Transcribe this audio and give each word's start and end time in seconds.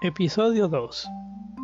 Episodio 0.00 0.68
2. 0.68 1.08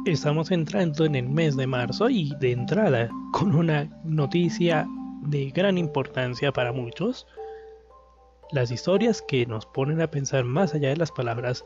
Estamos 0.07 0.51
entrando 0.51 1.05
en 1.05 1.15
el 1.15 1.29
mes 1.29 1.57
de 1.57 1.69
marzo 1.69 2.11
y 2.11 2.35
de 2.41 2.51
entrada 2.51 3.09
con 3.33 3.55
una 3.55 3.89
noticia 4.03 4.89
de 5.23 5.51
gran 5.51 5.79
importancia 5.79 6.51
para 6.51 6.73
muchos. 6.73 7.29
Las 8.51 8.73
historias 8.73 9.23
que 9.23 9.47
nos 9.47 9.67
ponen 9.67 10.01
a 10.01 10.11
pensar 10.11 10.43
más 10.43 10.75
allá 10.75 10.89
de 10.89 10.97
las 10.97 11.13
palabras 11.13 11.65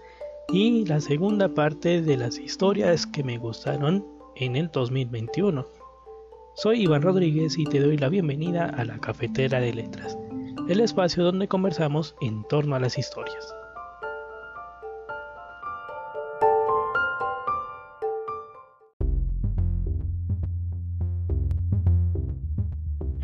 y 0.52 0.84
la 0.84 1.00
segunda 1.00 1.48
parte 1.48 2.02
de 2.02 2.18
las 2.18 2.38
historias 2.38 3.06
que 3.06 3.24
me 3.24 3.38
gustaron 3.38 4.06
en 4.36 4.54
el 4.54 4.68
2021. 4.70 5.66
Soy 6.54 6.82
Iván 6.82 7.00
Rodríguez 7.00 7.56
y 7.56 7.64
te 7.64 7.80
doy 7.80 7.96
la 7.96 8.10
bienvenida 8.10 8.66
a 8.66 8.84
la 8.84 8.98
Cafetera 8.98 9.58
de 9.58 9.72
Letras, 9.72 10.18
el 10.68 10.80
espacio 10.80 11.24
donde 11.24 11.48
conversamos 11.48 12.14
en 12.20 12.44
torno 12.44 12.76
a 12.76 12.80
las 12.80 12.98
historias. 12.98 13.54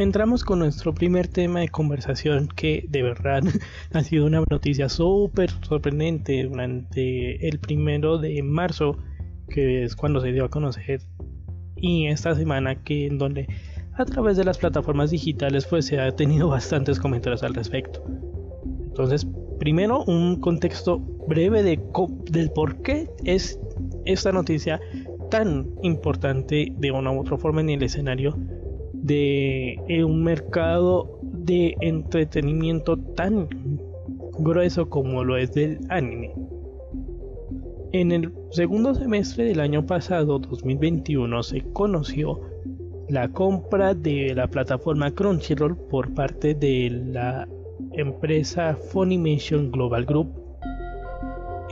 Entramos 0.05 0.45
con 0.45 0.59
nuestro 0.59 0.95
primer 0.95 1.29
tema 1.29 1.61
de 1.61 1.69
conversación 1.71 2.49
que 2.49 2.85
de 2.89 3.03
verdad 3.03 3.43
ha 3.93 4.03
sido 4.03 4.27
una 4.27 4.45
noticia 4.51 4.89
súper 4.89 5.51
sorprendente 5.63 6.45
durante 6.45 7.49
el 7.49 7.59
primero 7.59 8.19
de 8.19 8.43
marzo 8.43 8.99
que 9.49 9.83
es 9.83 9.97
cuando 9.97 10.21
se 10.21 10.33
dio 10.33 10.45
a 10.45 10.51
conocer 10.51 11.01
y 11.77 12.07
esta 12.07 12.35
semana 12.35 12.83
que 12.85 13.07
en 13.07 13.19
donde 13.19 13.49
a 13.95 14.05
través 14.05 14.37
de 14.37 14.45
las 14.45 14.59
plataformas 14.59 15.11
digitales 15.11 15.67
pues 15.67 15.87
se 15.87 15.99
ha 15.99 16.15
tenido 16.15 16.49
bastantes 16.51 17.01
comentarios 17.01 17.43
al 17.43 17.55
respecto. 17.55 18.05
Entonces 18.85 19.27
primero 19.59 20.05
un 20.05 20.39
contexto 20.39 20.99
breve 21.27 21.63
de 21.63 21.81
del 22.31 22.51
por 22.51 22.83
qué 22.83 23.09
es 23.25 23.59
esta 24.05 24.33
noticia 24.33 24.81
tan 25.31 25.67
importante 25.83 26.73
de 26.77 26.91
una 26.93 27.11
u 27.11 27.21
otra 27.21 27.39
forma 27.39 27.63
en 27.63 27.71
el 27.71 27.83
escenario 27.83 28.37
de 29.05 29.79
un 30.03 30.25
mercado 30.25 31.19
de 31.23 31.77
entretenimiento 31.83 32.97
tan 32.97 33.49
grueso 34.39 34.89
como 34.89 35.23
lo 35.23 35.37
es 35.37 35.53
del 35.53 35.79
anime. 35.91 36.33
En 37.93 38.13
el 38.13 38.33
segundo 38.51 38.95
semestre 38.95 39.45
del 39.45 39.61
año 39.61 39.85
pasado, 39.85 40.39
2021, 40.39 41.43
se 41.43 41.61
conoció 41.75 42.41
la 43.11 43.29
compra 43.29 43.93
de 43.93 44.35
la 44.35 44.49
plataforma 44.49 45.11
Crunchyroll 45.11 45.77
por 45.77 46.15
parte 46.15 46.55
de 46.55 46.89
la 47.13 47.47
empresa 47.93 48.75
Funimation 48.91 49.71
Global 49.71 50.07
Group 50.07 50.33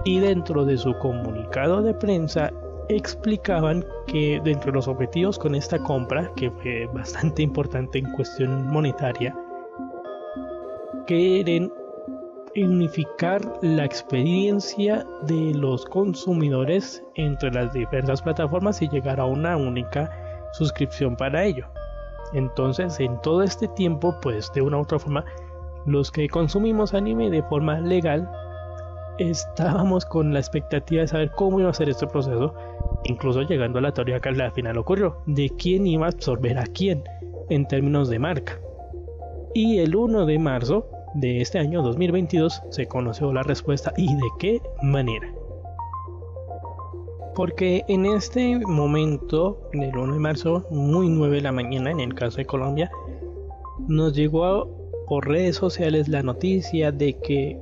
y 0.04 0.20
dentro 0.20 0.66
de 0.66 0.76
su 0.76 0.92
comunicado 0.98 1.82
de 1.82 1.94
prensa 1.94 2.52
explicaban 2.88 3.84
que 4.06 4.40
dentro 4.44 4.72
de 4.72 4.76
los 4.76 4.88
objetivos 4.88 5.38
con 5.38 5.54
esta 5.54 5.78
compra, 5.78 6.30
que 6.36 6.50
fue 6.50 6.86
bastante 6.92 7.42
importante 7.42 7.98
en 7.98 8.10
cuestión 8.12 8.68
monetaria, 8.68 9.34
quieren 11.06 11.72
unificar 12.56 13.40
la 13.62 13.84
experiencia 13.84 15.06
de 15.22 15.54
los 15.54 15.84
consumidores 15.86 17.02
entre 17.14 17.50
las 17.50 17.72
diversas 17.72 18.20
plataformas 18.20 18.82
y 18.82 18.88
llegar 18.88 19.18
a 19.20 19.24
una 19.24 19.56
única 19.56 20.10
suscripción 20.52 21.16
para 21.16 21.44
ello. 21.44 21.66
Entonces, 22.34 22.98
en 23.00 23.20
todo 23.22 23.42
este 23.42 23.68
tiempo, 23.68 24.14
pues 24.20 24.52
de 24.52 24.62
una 24.62 24.78
u 24.78 24.82
otra 24.82 24.98
forma, 24.98 25.24
los 25.86 26.10
que 26.10 26.28
consumimos 26.28 26.94
anime 26.94 27.30
de 27.30 27.42
forma 27.44 27.80
legal, 27.80 28.30
estábamos 29.18 30.04
con 30.04 30.32
la 30.32 30.38
expectativa 30.38 31.02
de 31.02 31.08
saber 31.08 31.30
cómo 31.32 31.60
iba 31.60 31.70
a 31.70 31.74
ser 31.74 31.88
este 31.88 32.06
proceso 32.06 32.54
incluso 33.04 33.42
llegando 33.42 33.78
a 33.78 33.82
la 33.82 33.94
teoría 33.94 34.20
que 34.20 34.28
al 34.28 34.52
final 34.52 34.78
ocurrió, 34.78 35.18
de 35.26 35.50
quién 35.50 35.86
iba 35.86 36.06
a 36.06 36.10
absorber 36.10 36.58
a 36.58 36.66
quién 36.66 37.02
en 37.48 37.66
términos 37.66 38.08
de 38.08 38.18
marca. 38.18 38.58
Y 39.54 39.78
el 39.78 39.94
1 39.94 40.26
de 40.26 40.38
marzo 40.38 40.88
de 41.14 41.40
este 41.40 41.58
año 41.58 41.82
2022 41.82 42.62
se 42.70 42.86
conoció 42.86 43.32
la 43.32 43.42
respuesta 43.42 43.92
y 43.96 44.06
de 44.06 44.28
qué 44.38 44.62
manera. 44.82 45.32
Porque 47.34 47.84
en 47.88 48.06
este 48.06 48.58
momento, 48.58 49.58
del 49.72 49.96
1 49.96 50.14
de 50.14 50.18
marzo, 50.18 50.66
muy 50.70 51.08
9 51.08 51.36
de 51.36 51.42
la 51.42 51.52
mañana 51.52 51.90
en 51.90 52.00
el 52.00 52.14
caso 52.14 52.38
de 52.38 52.46
Colombia, 52.46 52.90
nos 53.88 54.14
llegó 54.14 54.68
por 55.06 55.28
redes 55.28 55.56
sociales 55.56 56.08
la 56.08 56.22
noticia 56.22 56.92
de 56.92 57.14
que 57.18 57.58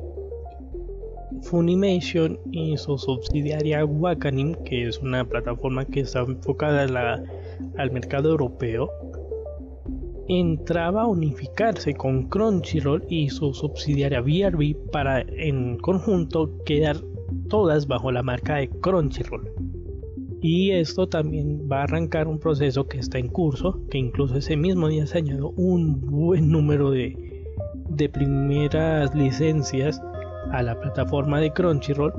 Funimation 1.43 2.39
y 2.51 2.77
su 2.77 2.99
subsidiaria 2.99 3.85
Wakanim, 3.85 4.55
que 4.65 4.87
es 4.87 4.99
una 4.99 5.25
plataforma 5.25 5.85
que 5.85 6.01
está 6.01 6.21
enfocada 6.21 7.23
al 7.77 7.91
mercado 7.91 8.31
europeo, 8.31 8.91
entraba 10.29 11.03
a 11.03 11.07
unificarse 11.07 11.95
con 11.95 12.29
Crunchyroll 12.29 13.05
y 13.09 13.31
su 13.31 13.53
subsidiaria 13.53 14.21
VRB 14.21 14.91
para 14.93 15.23
en 15.23 15.77
conjunto 15.79 16.63
quedar 16.65 16.97
todas 17.49 17.87
bajo 17.87 18.13
la 18.13 18.23
marca 18.23 18.57
de 18.57 18.69
Crunchyroll. 18.69 19.51
Y 20.43 20.71
esto 20.71 21.09
también 21.09 21.69
va 21.71 21.81
a 21.81 21.85
arrancar 21.85 22.29
un 22.29 22.39
proceso 22.39 22.87
que 22.87 22.99
está 22.99 23.19
en 23.19 23.29
curso, 23.29 23.81
que 23.91 23.99
incluso 23.99 24.37
ese 24.37 24.57
mismo 24.57 24.89
día 24.89 25.07
se 25.07 25.19
añadió 25.19 25.51
un 25.51 26.01
buen 26.01 26.51
número 26.51 26.91
de 26.93 28.09
primeras 28.13 29.15
licencias 29.15 30.01
a 30.53 30.63
la 30.63 30.79
plataforma 30.79 31.41
de 31.41 31.53
Crunchyroll 31.53 32.13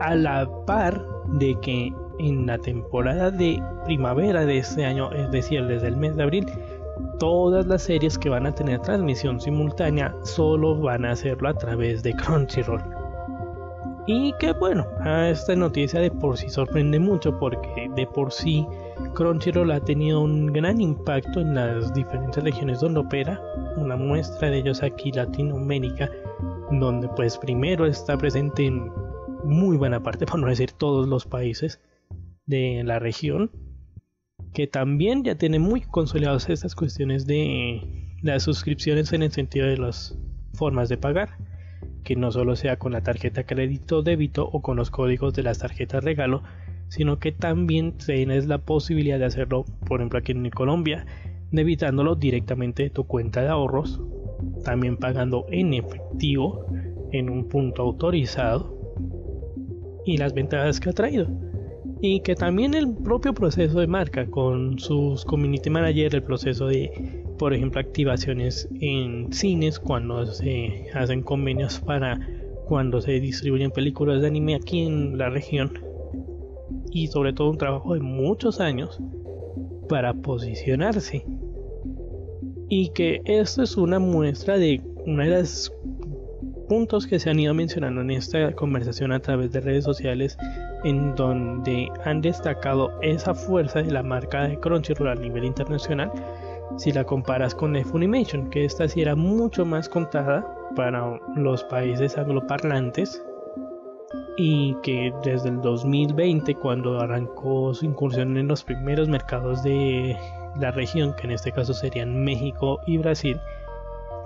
a 0.00 0.14
la 0.14 0.48
par 0.66 1.04
de 1.38 1.58
que 1.60 1.92
en 2.18 2.46
la 2.46 2.58
temporada 2.58 3.30
de 3.30 3.62
primavera 3.84 4.44
de 4.44 4.58
este 4.58 4.84
año, 4.84 5.10
es 5.12 5.30
decir, 5.30 5.64
desde 5.66 5.88
el 5.88 5.96
mes 5.96 6.16
de 6.16 6.22
abril, 6.22 6.46
todas 7.18 7.66
las 7.66 7.82
series 7.82 8.18
que 8.18 8.28
van 8.28 8.46
a 8.46 8.54
tener 8.54 8.80
transmisión 8.80 9.40
simultánea 9.40 10.14
solo 10.22 10.76
van 10.76 11.04
a 11.04 11.12
hacerlo 11.12 11.48
a 11.48 11.54
través 11.54 12.02
de 12.02 12.14
Crunchyroll. 12.14 12.82
Y 14.06 14.32
que 14.38 14.52
bueno, 14.52 14.86
esta 15.04 15.54
noticia 15.54 16.00
de 16.00 16.10
por 16.10 16.38
sí 16.38 16.48
sorprende 16.48 16.98
mucho 16.98 17.38
porque 17.38 17.90
de 17.94 18.06
por 18.06 18.32
sí 18.32 18.66
Crunchyroll 19.14 19.70
ha 19.70 19.80
tenido 19.80 20.20
un 20.20 20.46
gran 20.46 20.80
impacto 20.80 21.40
en 21.40 21.54
las 21.54 21.92
diferentes 21.94 22.42
regiones 22.42 22.80
donde 22.80 23.00
opera, 23.00 23.40
una 23.76 23.96
muestra 23.96 24.50
de 24.50 24.58
ellos 24.58 24.82
aquí 24.82 25.12
Latinoamérica, 25.12 26.10
donde 26.70 27.08
pues 27.08 27.38
primero 27.38 27.86
está 27.86 28.16
presente 28.16 28.66
en 28.66 28.90
muy 29.44 29.76
buena 29.76 30.02
parte, 30.02 30.26
por 30.26 30.40
no 30.40 30.48
decir 30.48 30.72
todos 30.72 31.08
los 31.08 31.26
países 31.26 31.80
de 32.46 32.82
la 32.84 32.98
región, 32.98 33.50
que 34.52 34.66
también 34.66 35.24
ya 35.24 35.36
tiene 35.36 35.58
muy 35.58 35.82
consolidadas 35.82 36.48
estas 36.48 36.74
cuestiones 36.74 37.26
de 37.26 38.16
las 38.22 38.42
suscripciones 38.42 39.12
en 39.12 39.22
el 39.22 39.32
sentido 39.32 39.66
de 39.66 39.78
las 39.78 40.18
formas 40.54 40.88
de 40.88 40.96
pagar, 40.96 41.36
que 42.04 42.16
no 42.16 42.32
solo 42.32 42.56
sea 42.56 42.78
con 42.78 42.92
la 42.92 43.02
tarjeta 43.02 43.44
crédito 43.44 44.02
débito 44.02 44.48
o 44.50 44.62
con 44.62 44.76
los 44.76 44.90
códigos 44.90 45.34
de 45.34 45.42
las 45.42 45.58
tarjetas 45.58 46.02
regalo, 46.02 46.42
sino 46.88 47.18
que 47.18 47.32
también 47.32 47.92
tienes 47.92 48.46
la 48.46 48.58
posibilidad 48.58 49.18
de 49.18 49.26
hacerlo, 49.26 49.64
por 49.86 50.00
ejemplo 50.00 50.18
aquí 50.18 50.32
en 50.32 50.48
Colombia, 50.50 51.06
debitándolo 51.50 52.14
directamente 52.14 52.84
de 52.84 52.90
tu 52.90 53.04
cuenta 53.04 53.42
de 53.42 53.48
ahorros, 53.48 54.00
también 54.64 54.96
pagando 54.96 55.46
en 55.50 55.74
efectivo 55.74 56.66
en 57.12 57.30
un 57.30 57.48
punto 57.48 57.82
autorizado 57.82 58.76
y 60.04 60.16
las 60.16 60.34
ventajas 60.34 60.80
que 60.80 60.90
ha 60.90 60.92
traído. 60.92 61.28
Y 62.00 62.20
que 62.20 62.36
también 62.36 62.74
el 62.74 62.94
propio 62.94 63.34
proceso 63.34 63.80
de 63.80 63.88
marca 63.88 64.26
con 64.26 64.78
sus 64.78 65.24
community 65.24 65.68
manager, 65.68 66.14
el 66.14 66.22
proceso 66.22 66.68
de, 66.68 67.24
por 67.38 67.52
ejemplo, 67.52 67.80
activaciones 67.80 68.68
en 68.80 69.32
cines 69.32 69.80
cuando 69.80 70.24
se 70.26 70.86
hacen 70.94 71.22
convenios 71.22 71.80
para 71.80 72.20
cuando 72.66 73.00
se 73.00 73.18
distribuyen 73.18 73.70
películas 73.70 74.20
de 74.20 74.28
anime 74.28 74.54
aquí 74.54 74.82
en 74.82 75.18
la 75.18 75.30
región 75.30 75.87
y 76.92 77.08
sobre 77.08 77.32
todo 77.32 77.50
un 77.50 77.58
trabajo 77.58 77.94
de 77.94 78.00
muchos 78.00 78.60
años 78.60 79.00
para 79.88 80.14
posicionarse. 80.14 81.24
Y 82.68 82.90
que 82.90 83.22
esto 83.24 83.62
es 83.62 83.76
una 83.76 83.98
muestra 83.98 84.58
de 84.58 84.82
una 85.06 85.24
de 85.24 85.40
los 85.40 85.72
puntos 86.68 87.06
que 87.06 87.18
se 87.18 87.30
han 87.30 87.40
ido 87.40 87.54
mencionando 87.54 88.02
en 88.02 88.10
esta 88.10 88.52
conversación 88.52 89.10
a 89.12 89.20
través 89.20 89.50
de 89.52 89.60
redes 89.60 89.84
sociales 89.84 90.36
en 90.84 91.14
donde 91.14 91.88
han 92.04 92.20
destacado 92.20 92.92
esa 93.00 93.34
fuerza 93.34 93.82
de 93.82 93.90
la 93.90 94.02
marca 94.02 94.46
de 94.46 94.60
Crunchyroll 94.60 95.08
a 95.08 95.14
nivel 95.14 95.44
internacional 95.44 96.12
si 96.76 96.92
la 96.92 97.04
comparas 97.04 97.54
con 97.54 97.74
Funimation, 97.84 98.50
que 98.50 98.64
esta 98.64 98.86
sí 98.86 99.00
era 99.00 99.16
mucho 99.16 99.64
más 99.64 99.88
contada 99.88 100.46
para 100.76 101.18
los 101.34 101.64
países 101.64 102.16
angloparlantes 102.18 103.22
y 104.36 104.74
que 104.82 105.12
desde 105.24 105.50
el 105.50 105.60
2020 105.60 106.54
cuando 106.54 106.98
arrancó 107.00 107.74
su 107.74 107.84
incursión 107.84 108.36
en 108.36 108.48
los 108.48 108.64
primeros 108.64 109.08
mercados 109.08 109.62
de 109.62 110.16
la 110.58 110.70
región 110.70 111.14
que 111.14 111.26
en 111.26 111.32
este 111.32 111.52
caso 111.52 111.74
serían 111.74 112.24
México 112.24 112.80
y 112.86 112.98
Brasil 112.98 113.38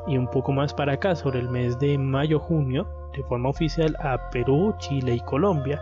y 0.06 0.16
un 0.16 0.26
poco 0.28 0.52
más 0.52 0.74
para 0.74 0.94
acá, 0.94 1.14
sobre 1.14 1.40
el 1.40 1.48
mes 1.48 1.78
de 1.78 1.96
mayo-junio, 1.98 2.86
de 3.16 3.22
forma 3.24 3.48
oficial 3.48 3.96
a 4.00 4.30
Perú, 4.30 4.74
Chile 4.78 5.14
y 5.14 5.20
Colombia. 5.20 5.80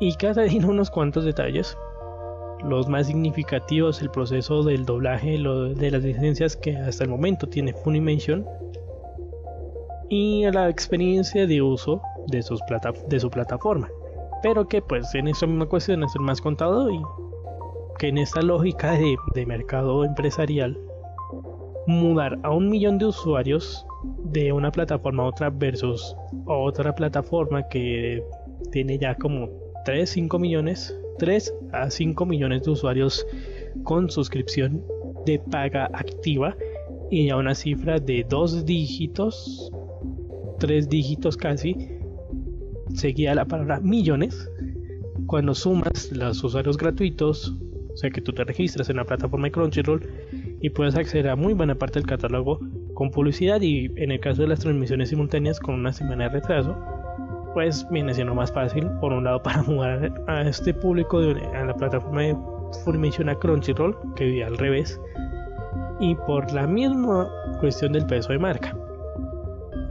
Y 0.00 0.14
cada 0.14 0.42
día 0.42 0.66
unos 0.66 0.90
cuantos 0.90 1.24
detalles. 1.24 1.76
Los 2.62 2.88
más 2.88 3.08
significativos, 3.08 4.00
el 4.00 4.10
proceso 4.10 4.62
del 4.62 4.86
doblaje 4.86 5.32
de 5.32 5.90
las 5.90 6.02
licencias 6.02 6.56
que 6.56 6.76
hasta 6.76 7.04
el 7.04 7.10
momento 7.10 7.46
tiene 7.46 7.74
Funimation 7.74 8.46
y 10.08 10.44
la 10.50 10.68
experiencia 10.68 11.46
de 11.46 11.60
uso 11.60 12.00
de, 12.28 12.42
sus 12.42 12.60
de 13.08 13.20
su 13.20 13.30
plataforma. 13.30 13.88
Pero 14.42 14.68
que 14.68 14.82
pues 14.82 15.14
en 15.14 15.28
esta 15.28 15.46
misma 15.46 15.66
cuestión 15.66 16.02
es 16.04 16.14
el 16.14 16.22
más 16.22 16.40
contado 16.40 16.90
y 16.90 17.00
que 17.98 18.08
en 18.08 18.18
esta 18.18 18.42
lógica 18.42 18.92
de, 18.92 19.16
de 19.34 19.46
mercado 19.46 20.04
empresarial 20.04 20.78
mudar 21.86 22.38
a 22.42 22.50
un 22.50 22.68
millón 22.68 22.98
de 22.98 23.06
usuarios 23.06 23.86
de 24.24 24.52
una 24.52 24.70
plataforma 24.70 25.22
a 25.22 25.26
otra 25.26 25.50
versus 25.50 26.16
otra 26.46 26.94
plataforma 26.94 27.66
que 27.68 28.22
tiene 28.72 28.98
ya 28.98 29.14
como 29.14 29.48
3, 29.84 30.08
5 30.08 30.38
millones, 30.38 30.98
3 31.18 31.54
a 31.72 31.90
5 31.90 32.26
millones 32.26 32.62
de 32.62 32.70
usuarios 32.70 33.26
con 33.82 34.10
suscripción 34.10 34.82
de 35.26 35.38
paga 35.38 35.90
activa 35.92 36.56
y 37.10 37.30
a 37.30 37.36
una 37.36 37.54
cifra 37.54 37.98
de 37.98 38.24
dos 38.28 38.64
dígitos, 38.64 39.70
tres 40.58 40.88
dígitos 40.88 41.36
casi, 41.36 41.76
seguía 42.94 43.34
la 43.34 43.44
palabra 43.44 43.80
millones. 43.80 44.50
Cuando 45.26 45.54
sumas 45.54 46.10
los 46.12 46.42
usuarios 46.42 46.76
gratuitos, 46.76 47.54
o 47.92 47.96
sea 47.96 48.10
que 48.10 48.20
tú 48.20 48.32
te 48.32 48.44
registras 48.44 48.90
en 48.90 48.96
la 48.96 49.04
plataforma 49.04 49.46
de 49.46 49.52
Crunchyroll 49.52 50.06
y 50.60 50.70
puedes 50.70 50.94
acceder 50.96 51.28
a 51.28 51.36
muy 51.36 51.54
buena 51.54 51.74
parte 51.74 52.00
del 52.00 52.08
catálogo 52.08 52.58
con 52.94 53.10
publicidad 53.10 53.60
y 53.60 53.86
en 53.96 54.12
el 54.12 54.20
caso 54.20 54.42
de 54.42 54.48
las 54.48 54.60
transmisiones 54.60 55.10
simultáneas 55.10 55.60
con 55.60 55.74
una 55.76 55.92
semana 55.92 56.24
de 56.24 56.30
retraso, 56.30 56.76
pues 57.54 57.86
viene 57.90 58.14
siendo 58.14 58.34
más 58.34 58.52
fácil 58.52 58.88
por 59.00 59.12
un 59.12 59.24
lado 59.24 59.42
para 59.42 59.62
jugar 59.62 60.12
a 60.26 60.42
este 60.42 60.74
público 60.74 61.20
de, 61.20 61.40
a 61.56 61.64
la 61.64 61.74
plataforma 61.74 62.22
de 62.22 62.36
Funimation 62.84 63.28
a 63.28 63.34
Crunchyroll 63.36 63.96
que 64.16 64.24
vive 64.24 64.44
al 64.44 64.58
revés 64.58 65.00
y 66.00 66.14
por 66.26 66.50
la 66.52 66.66
misma 66.66 67.30
cuestión 67.60 67.92
del 67.92 68.06
peso 68.06 68.32
de 68.32 68.38
marca. 68.38 68.76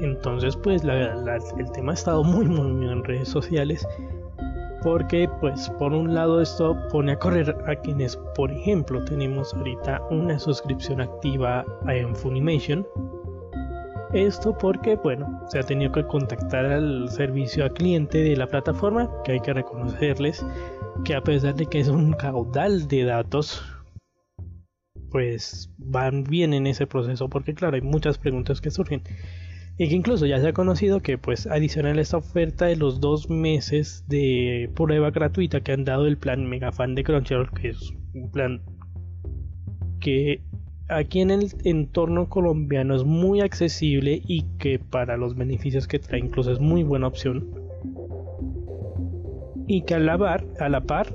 Entonces 0.04 0.58
pues 0.58 0.84
el 0.84 1.72
tema 1.72 1.94
ha 1.94 1.96
estado 1.96 2.24
muy 2.24 2.46
muy, 2.46 2.74
muy 2.74 2.92
en 2.92 3.04
redes 3.06 3.30
sociales 3.30 3.88
porque 4.84 5.30
pues 5.40 5.70
por 5.80 5.94
un 5.94 6.14
lado 6.14 6.42
esto 6.42 6.78
pone 6.92 7.14
a 7.14 7.20
correr 7.20 7.56
a 7.68 7.76
quienes 7.78 8.18
por 8.36 8.52
ejemplo 8.52 9.04
tenemos 9.06 9.54
ahorita 9.54 10.02
una 10.12 10.38
suscripción 10.38 11.00
activa 11.00 11.66
en 11.88 12.14
Funimation 12.14 12.86
esto 14.12 14.56
porque 14.58 14.98
bueno 14.98 15.42
se 15.48 15.60
ha 15.60 15.64
tenido 15.64 15.94
que 15.94 16.06
contactar 16.06 16.66
al 16.66 17.10
servicio 17.10 17.64
al 17.64 17.72
cliente 17.72 18.18
de 18.18 18.36
la 18.36 18.48
plataforma 18.48 19.10
que 19.24 19.32
hay 19.32 19.40
que 19.40 19.54
reconocerles 19.54 20.46
que 21.06 21.16
a 21.16 21.22
pesar 21.22 21.56
de 21.56 21.66
que 21.66 21.80
es 21.80 21.88
un 21.88 22.12
caudal 22.12 22.90
de 22.90 23.06
datos 23.06 23.64
pues 25.12 25.70
van 25.78 26.26
bien 26.26 26.54
en 26.54 26.68
ese 26.68 26.88
proceso 26.88 27.30
porque 27.30 27.54
claro 27.54 27.76
hay 27.76 27.82
muchas 27.82 28.18
preguntas 28.18 28.60
que 28.60 28.70
surgen 28.70 29.02
y 29.78 29.90
que 29.90 29.96
incluso 29.96 30.26
ya 30.26 30.40
se 30.40 30.50
ha 30.50 30.54
conocido 30.54 31.02
que 31.02 31.18
pues 31.18 31.48
adicional 31.48 31.98
a 31.98 32.02
esta 32.02 32.18
oferta 32.18 32.66
de 32.66 32.76
los 32.76 33.00
dos 33.00 33.30
meses 33.30 34.06
de 34.08 34.70
prueba 34.76 35.10
gratuita 35.10 35.62
que 35.62 35.72
han 35.72 35.84
dado 35.84 36.06
el 36.06 36.18
plan 36.18 36.48
mega 36.48 36.72
fan 36.72 36.94
de 36.94 37.04
Crunchyroll 37.04 37.52
que 37.52 37.70
es 37.70 37.94
un 38.14 38.30
plan 38.30 38.62
que 40.00 40.42
aquí 40.90 41.22
en 41.22 41.32
el 41.32 41.48
entorno 41.64 42.30
colombiano 42.30 42.96
es 42.96 43.04
muy 43.04 43.42
accesible 43.42 44.22
y 44.28 44.44
que 44.60 44.78
para 44.78 45.18
los 45.18 45.36
beneficios 45.36 45.88
que 45.88 46.00
trae 46.00 46.20
incluso 46.20 46.52
es 46.52 46.60
muy 46.60 46.84
buena 46.84 47.08
opción 47.08 47.50
y 49.66 49.84
que 49.84 49.96
a 49.96 50.00
la, 50.00 50.18
par, 50.18 50.46
a 50.60 50.70
la 50.70 50.82
par 50.82 51.08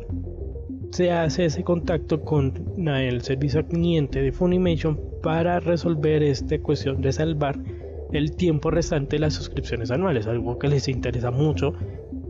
se 0.90 1.12
hace 1.12 1.44
ese 1.44 1.62
contacto 1.62 2.22
con 2.22 2.55
el 2.88 3.20
servicio 3.20 3.64
cliente 3.66 4.22
de 4.22 4.32
Funimation 4.32 4.99
para 5.22 5.60
resolver 5.60 6.22
esta 6.22 6.58
cuestión 6.58 7.02
de 7.02 7.12
salvar 7.12 7.58
el 8.12 8.37
tiempo 8.37 8.70
restante 8.70 9.16
de 9.16 9.20
las 9.20 9.34
suscripciones 9.34 9.90
anuales, 9.90 10.26
algo 10.26 10.58
que 10.58 10.69
les 10.69 10.88
interesa 10.88 11.31
mucho 11.31 11.75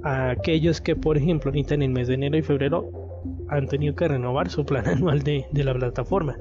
a 0.03 0.31
aquellos 0.31 0.81
que, 0.81 0.97
por 0.97 1.17
ejemplo, 1.17 1.51
ahorita 1.51 1.75
en 1.75 1.83
el 1.83 1.91
mes 1.91 2.09
de 2.09 2.15
enero 2.15 2.37
y 2.37 2.43
febrero 2.43 2.91
han 3.49 3.67
tenido 3.67 3.95
que 3.95 4.09
renovar 4.09 4.51
su 4.51 4.65
plan 4.65 4.87
anual 4.89 5.23
de, 5.23 5.47
de 5.51 5.65
la 5.65 5.75
plataforma. 5.75 6.37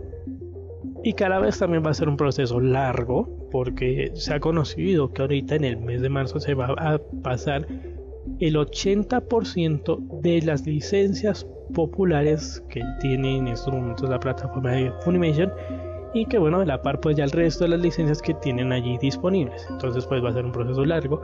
Y 1.03 1.13
cada 1.13 1.39
vez 1.39 1.59
también 1.59 1.85
va 1.85 1.91
a 1.91 1.93
ser 1.93 2.09
un 2.09 2.17
proceso 2.17 2.59
largo, 2.59 3.47
porque 3.51 4.11
se 4.15 4.33
ha 4.33 4.39
conocido 4.39 5.13
que 5.13 5.21
ahorita 5.21 5.55
en 5.55 5.63
el 5.63 5.77
mes 5.77 6.01
de 6.01 6.09
marzo 6.09 6.39
se 6.39 6.53
va 6.53 6.73
a 6.77 6.99
pasar 7.23 7.67
el 8.39 8.55
80% 8.55 10.21
de 10.21 10.41
las 10.41 10.65
licencias 10.65 11.47
populares 11.73 12.63
que 12.69 12.81
tiene 12.99 13.37
en 13.37 13.47
estos 13.47 13.73
momentos 13.73 14.09
la 14.09 14.19
plataforma 14.19 14.71
de 14.71 14.91
Funimation 15.01 15.51
y 16.21 16.25
que 16.25 16.37
bueno, 16.37 16.59
de 16.59 16.65
la 16.65 16.81
par 16.81 16.99
pues 16.99 17.15
ya 17.15 17.23
el 17.23 17.31
resto 17.31 17.63
de 17.63 17.69
las 17.69 17.79
licencias 17.79 18.21
que 18.21 18.33
tienen 18.33 18.71
allí 18.71 18.97
disponibles. 18.97 19.67
Entonces 19.69 20.05
pues 20.05 20.23
va 20.23 20.29
a 20.29 20.33
ser 20.33 20.45
un 20.45 20.51
proceso 20.51 20.83
largo 20.85 21.21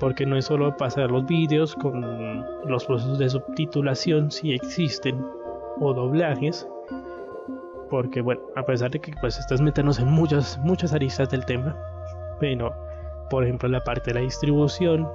porque 0.00 0.26
no 0.26 0.36
es 0.36 0.46
solo 0.46 0.76
pasar 0.76 1.10
los 1.10 1.26
vídeos 1.26 1.74
con 1.74 2.44
los 2.66 2.84
procesos 2.84 3.18
de 3.18 3.28
subtitulación 3.28 4.30
si 4.30 4.52
existen 4.52 5.24
o 5.80 5.92
doblajes 5.92 6.66
porque 7.90 8.20
bueno, 8.20 8.40
a 8.56 8.64
pesar 8.64 8.90
de 8.90 9.00
que 9.00 9.12
pues 9.20 9.38
estás 9.38 9.60
metiéndose 9.60 10.02
en 10.02 10.10
muchas 10.10 10.58
muchas 10.64 10.92
aristas 10.92 11.30
del 11.30 11.44
tema, 11.44 11.76
pero 12.40 12.74
por 13.30 13.44
ejemplo 13.44 13.68
la 13.68 13.84
parte 13.84 14.10
de 14.10 14.14
la 14.14 14.20
distribución 14.20 15.08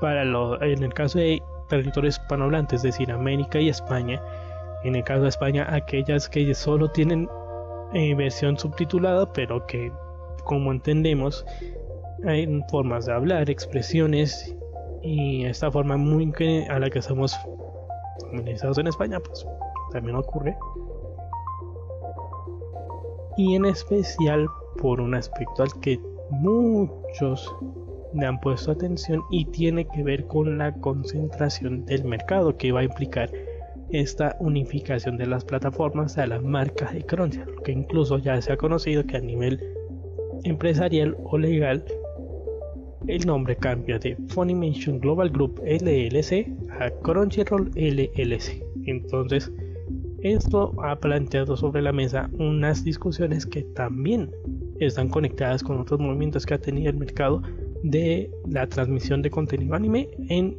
para 0.00 0.24
lo, 0.24 0.60
en 0.62 0.82
el 0.82 0.94
caso 0.94 1.18
de 1.18 1.42
territorios 1.68 2.18
hispanohablantes, 2.18 2.78
es 2.78 2.82
decir, 2.82 3.10
América 3.12 3.60
y 3.60 3.68
España, 3.68 4.20
en 4.84 4.96
el 4.96 5.04
caso 5.04 5.22
de 5.22 5.28
España 5.28 5.66
aquellas 5.70 6.28
que 6.28 6.54
solo 6.54 6.88
tienen 6.88 7.28
eh, 7.94 8.14
versión 8.14 8.58
subtitulada, 8.58 9.32
pero 9.32 9.66
que, 9.66 9.92
como 10.44 10.72
entendemos, 10.72 11.44
hay 12.26 12.46
formas 12.70 13.06
de 13.06 13.12
hablar, 13.12 13.50
expresiones 13.50 14.54
y 15.02 15.44
esta 15.44 15.70
forma 15.70 15.96
muy 15.96 16.30
que, 16.32 16.66
a 16.68 16.78
la 16.78 16.90
que 16.90 16.98
estamos 16.98 17.36
familiarizados 18.22 18.78
en 18.78 18.86
España, 18.86 19.18
pues 19.20 19.46
también 19.92 20.16
ocurre. 20.16 20.56
Y 23.36 23.54
en 23.54 23.64
especial 23.64 24.46
por 24.78 25.00
un 25.00 25.14
aspecto 25.14 25.62
al 25.62 25.80
que 25.80 25.98
muchos 26.30 27.52
le 28.14 28.26
han 28.26 28.40
puesto 28.40 28.72
atención 28.72 29.22
y 29.30 29.44
tiene 29.46 29.86
que 29.86 30.02
ver 30.02 30.26
con 30.26 30.58
la 30.58 30.72
concentración 30.74 31.84
del 31.86 32.04
mercado 32.04 32.56
que 32.56 32.72
va 32.72 32.80
a 32.80 32.84
implicar 32.84 33.30
esta 33.92 34.36
unificación 34.40 35.16
de 35.16 35.26
las 35.26 35.44
plataformas 35.44 36.16
a 36.18 36.26
la 36.26 36.40
marca 36.40 36.90
de 36.92 37.04
Crunchyroll, 37.04 37.62
que 37.62 37.72
incluso 37.72 38.18
ya 38.18 38.40
se 38.40 38.52
ha 38.52 38.56
conocido 38.56 39.04
que 39.04 39.16
a 39.16 39.20
nivel 39.20 39.60
empresarial 40.44 41.16
o 41.24 41.38
legal 41.38 41.84
el 43.06 43.26
nombre 43.26 43.56
cambia 43.56 43.98
de 43.98 44.16
Funimation 44.28 45.00
Global 45.00 45.30
Group 45.30 45.60
LLC 45.64 46.46
a 46.78 46.90
Crunchyroll 47.02 47.70
LLC. 47.74 48.62
Entonces, 48.86 49.50
esto 50.22 50.74
ha 50.82 50.98
planteado 50.98 51.56
sobre 51.56 51.82
la 51.82 51.92
mesa 51.92 52.30
unas 52.34 52.84
discusiones 52.84 53.46
que 53.46 53.62
también 53.74 54.30
están 54.78 55.08
conectadas 55.08 55.62
con 55.62 55.80
otros 55.80 55.98
movimientos 55.98 56.44
que 56.44 56.54
ha 56.54 56.58
tenido 56.58 56.90
el 56.90 56.96
mercado 56.96 57.42
de 57.82 58.30
la 58.46 58.66
transmisión 58.66 59.22
de 59.22 59.30
contenido 59.30 59.74
anime 59.74 60.08
en. 60.28 60.56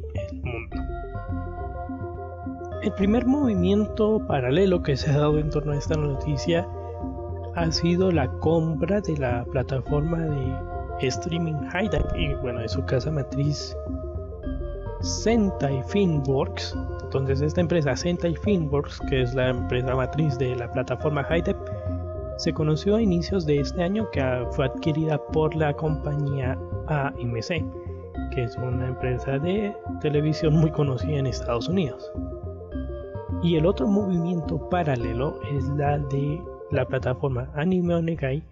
El 2.82 2.92
primer 2.94 3.24
movimiento 3.26 4.20
paralelo 4.26 4.82
que 4.82 4.96
se 4.96 5.08
ha 5.12 5.18
dado 5.18 5.38
en 5.38 5.50
torno 5.50 5.70
a 5.70 5.76
esta 5.76 5.94
noticia 5.94 6.66
ha 7.54 7.70
sido 7.70 8.10
la 8.10 8.26
compra 8.40 9.00
de 9.00 9.16
la 9.18 9.44
plataforma 9.44 10.18
de 10.18 11.06
streaming 11.06 11.54
Hideout 11.72 12.16
y 12.16 12.34
bueno 12.34 12.58
de 12.58 12.68
su 12.68 12.84
casa 12.84 13.12
matriz 13.12 13.76
Sentai 15.00 15.80
Filmworks. 15.90 16.76
Entonces 17.04 17.40
esta 17.40 17.60
empresa 17.60 17.94
Sentai 17.94 18.34
Filmworks, 18.34 19.00
que 19.08 19.22
es 19.22 19.32
la 19.32 19.50
empresa 19.50 19.94
matriz 19.94 20.36
de 20.38 20.56
la 20.56 20.70
plataforma 20.72 21.24
Hideout, 21.30 21.70
se 22.38 22.52
conoció 22.52 22.96
a 22.96 23.02
inicios 23.02 23.46
de 23.46 23.60
este 23.60 23.80
año 23.80 24.10
que 24.10 24.22
fue 24.50 24.66
adquirida 24.66 25.18
por 25.28 25.54
la 25.54 25.72
compañía 25.72 26.58
AMC, 26.88 27.64
que 28.34 28.42
es 28.42 28.56
una 28.56 28.88
empresa 28.88 29.38
de 29.38 29.72
televisión 30.00 30.54
muy 30.54 30.72
conocida 30.72 31.18
en 31.18 31.28
Estados 31.28 31.68
Unidos. 31.68 32.10
Y 33.42 33.56
el 33.56 33.66
otro 33.66 33.88
movimiento 33.88 34.68
paralelo 34.68 35.40
es 35.50 35.64
la 35.70 35.98
de 35.98 36.40
la 36.70 36.86
plataforma 36.86 37.50
Anime 37.56 37.96
Onegai, 37.96 38.44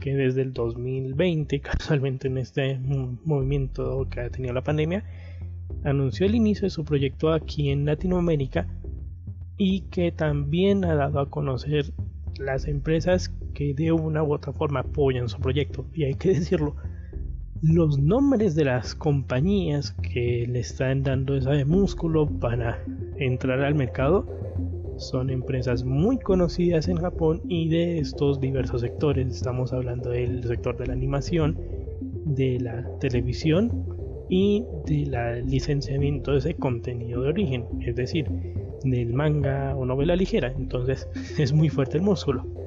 que 0.00 0.14
desde 0.14 0.40
el 0.40 0.54
2020, 0.54 1.60
casualmente 1.60 2.28
en 2.28 2.38
este 2.38 2.78
movimiento 2.78 4.08
que 4.10 4.20
ha 4.20 4.30
tenido 4.30 4.54
la 4.54 4.64
pandemia, 4.64 5.04
anunció 5.84 6.24
el 6.24 6.34
inicio 6.34 6.62
de 6.62 6.70
su 6.70 6.84
proyecto 6.84 7.32
aquí 7.32 7.68
en 7.68 7.84
Latinoamérica 7.84 8.66
y 9.58 9.82
que 9.90 10.10
también 10.10 10.86
ha 10.86 10.94
dado 10.94 11.20
a 11.20 11.28
conocer 11.28 11.92
las 12.38 12.66
empresas 12.66 13.28
que 13.52 13.74
de 13.74 13.92
una 13.92 14.22
u 14.22 14.32
otra 14.32 14.54
forma 14.54 14.80
apoyan 14.80 15.28
su 15.28 15.38
proyecto. 15.38 15.84
Y 15.92 16.04
hay 16.04 16.14
que 16.14 16.30
decirlo, 16.34 16.76
los 17.62 17.98
nombres 17.98 18.54
de 18.54 18.64
las 18.64 18.94
compañías 18.94 19.92
que 19.92 20.46
le 20.48 20.60
están 20.60 21.02
dando 21.02 21.36
ese 21.36 21.64
músculo 21.66 22.26
para 22.26 22.82
entrar 23.18 23.60
al 23.60 23.74
mercado 23.74 24.26
son 24.96 25.28
empresas 25.28 25.84
muy 25.84 26.18
conocidas 26.18 26.88
en 26.88 26.96
Japón 26.96 27.42
y 27.48 27.68
de 27.68 27.98
estos 27.98 28.40
diversos 28.40 28.80
sectores. 28.80 29.28
Estamos 29.28 29.72
hablando 29.72 30.10
del 30.10 30.42
sector 30.44 30.76
de 30.78 30.86
la 30.86 30.94
animación, 30.94 31.58
de 32.24 32.60
la 32.60 32.86
televisión 32.98 33.70
y 34.30 34.64
del 34.86 35.46
licenciamiento 35.46 36.32
de 36.32 36.38
ese 36.38 36.54
contenido 36.54 37.22
de 37.22 37.28
origen, 37.28 37.66
es 37.80 37.96
decir, 37.96 38.26
del 38.84 39.12
manga 39.12 39.76
o 39.76 39.84
novela 39.84 40.16
ligera. 40.16 40.52
Entonces 40.56 41.08
es 41.38 41.52
muy 41.52 41.68
fuerte 41.68 41.98
el 41.98 42.04
músculo. 42.04 42.59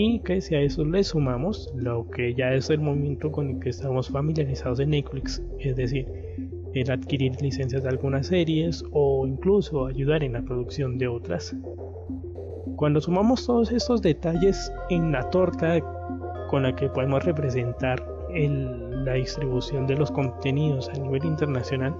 Y 0.00 0.20
que 0.20 0.40
si 0.40 0.54
a 0.54 0.60
eso 0.60 0.84
le 0.84 1.02
sumamos 1.02 1.72
lo 1.74 2.08
que 2.08 2.32
ya 2.32 2.54
es 2.54 2.70
el 2.70 2.78
movimiento 2.78 3.32
con 3.32 3.48
el 3.48 3.58
que 3.58 3.70
estamos 3.70 4.08
familiarizados 4.08 4.78
en 4.78 4.90
Netflix, 4.90 5.42
es 5.58 5.74
decir, 5.74 6.06
el 6.72 6.88
adquirir 6.88 7.32
licencias 7.42 7.82
de 7.82 7.88
algunas 7.88 8.28
series 8.28 8.84
o 8.92 9.26
incluso 9.26 9.86
ayudar 9.86 10.22
en 10.22 10.34
la 10.34 10.42
producción 10.42 10.98
de 10.98 11.08
otras. 11.08 11.56
Cuando 12.76 13.00
sumamos 13.00 13.44
todos 13.44 13.72
estos 13.72 14.00
detalles 14.00 14.72
en 14.88 15.10
la 15.10 15.28
torta 15.30 15.80
con 16.48 16.62
la 16.62 16.76
que 16.76 16.88
podemos 16.90 17.24
representar 17.24 18.00
la 19.04 19.14
distribución 19.14 19.88
de 19.88 19.96
los 19.96 20.12
contenidos 20.12 20.88
a 20.90 20.92
nivel 20.92 21.24
internacional, 21.24 21.96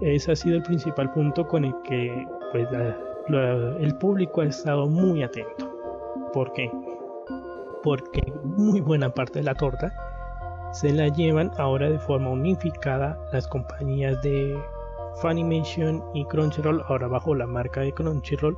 ese 0.00 0.32
ha 0.32 0.34
sido 0.34 0.56
el 0.56 0.64
principal 0.64 1.12
punto 1.12 1.46
con 1.46 1.66
el 1.66 1.74
que 1.84 2.26
pues, 2.50 2.66
el 3.78 3.94
público 3.98 4.40
ha 4.40 4.46
estado 4.46 4.88
muy 4.88 5.22
atento. 5.22 5.69
¿Por 6.32 6.52
qué? 6.52 6.70
Porque 7.82 8.32
muy 8.44 8.80
buena 8.80 9.12
parte 9.12 9.40
de 9.40 9.44
la 9.44 9.54
torta 9.54 9.92
se 10.72 10.92
la 10.92 11.08
llevan 11.08 11.50
ahora 11.58 11.90
de 11.90 11.98
forma 11.98 12.30
unificada 12.30 13.18
las 13.32 13.48
compañías 13.48 14.20
de 14.22 14.56
Funimation 15.20 16.02
y 16.14 16.24
Crunchyroll, 16.26 16.82
ahora 16.88 17.08
bajo 17.08 17.34
la 17.34 17.46
marca 17.46 17.80
de 17.80 17.92
Crunchyroll, 17.92 18.56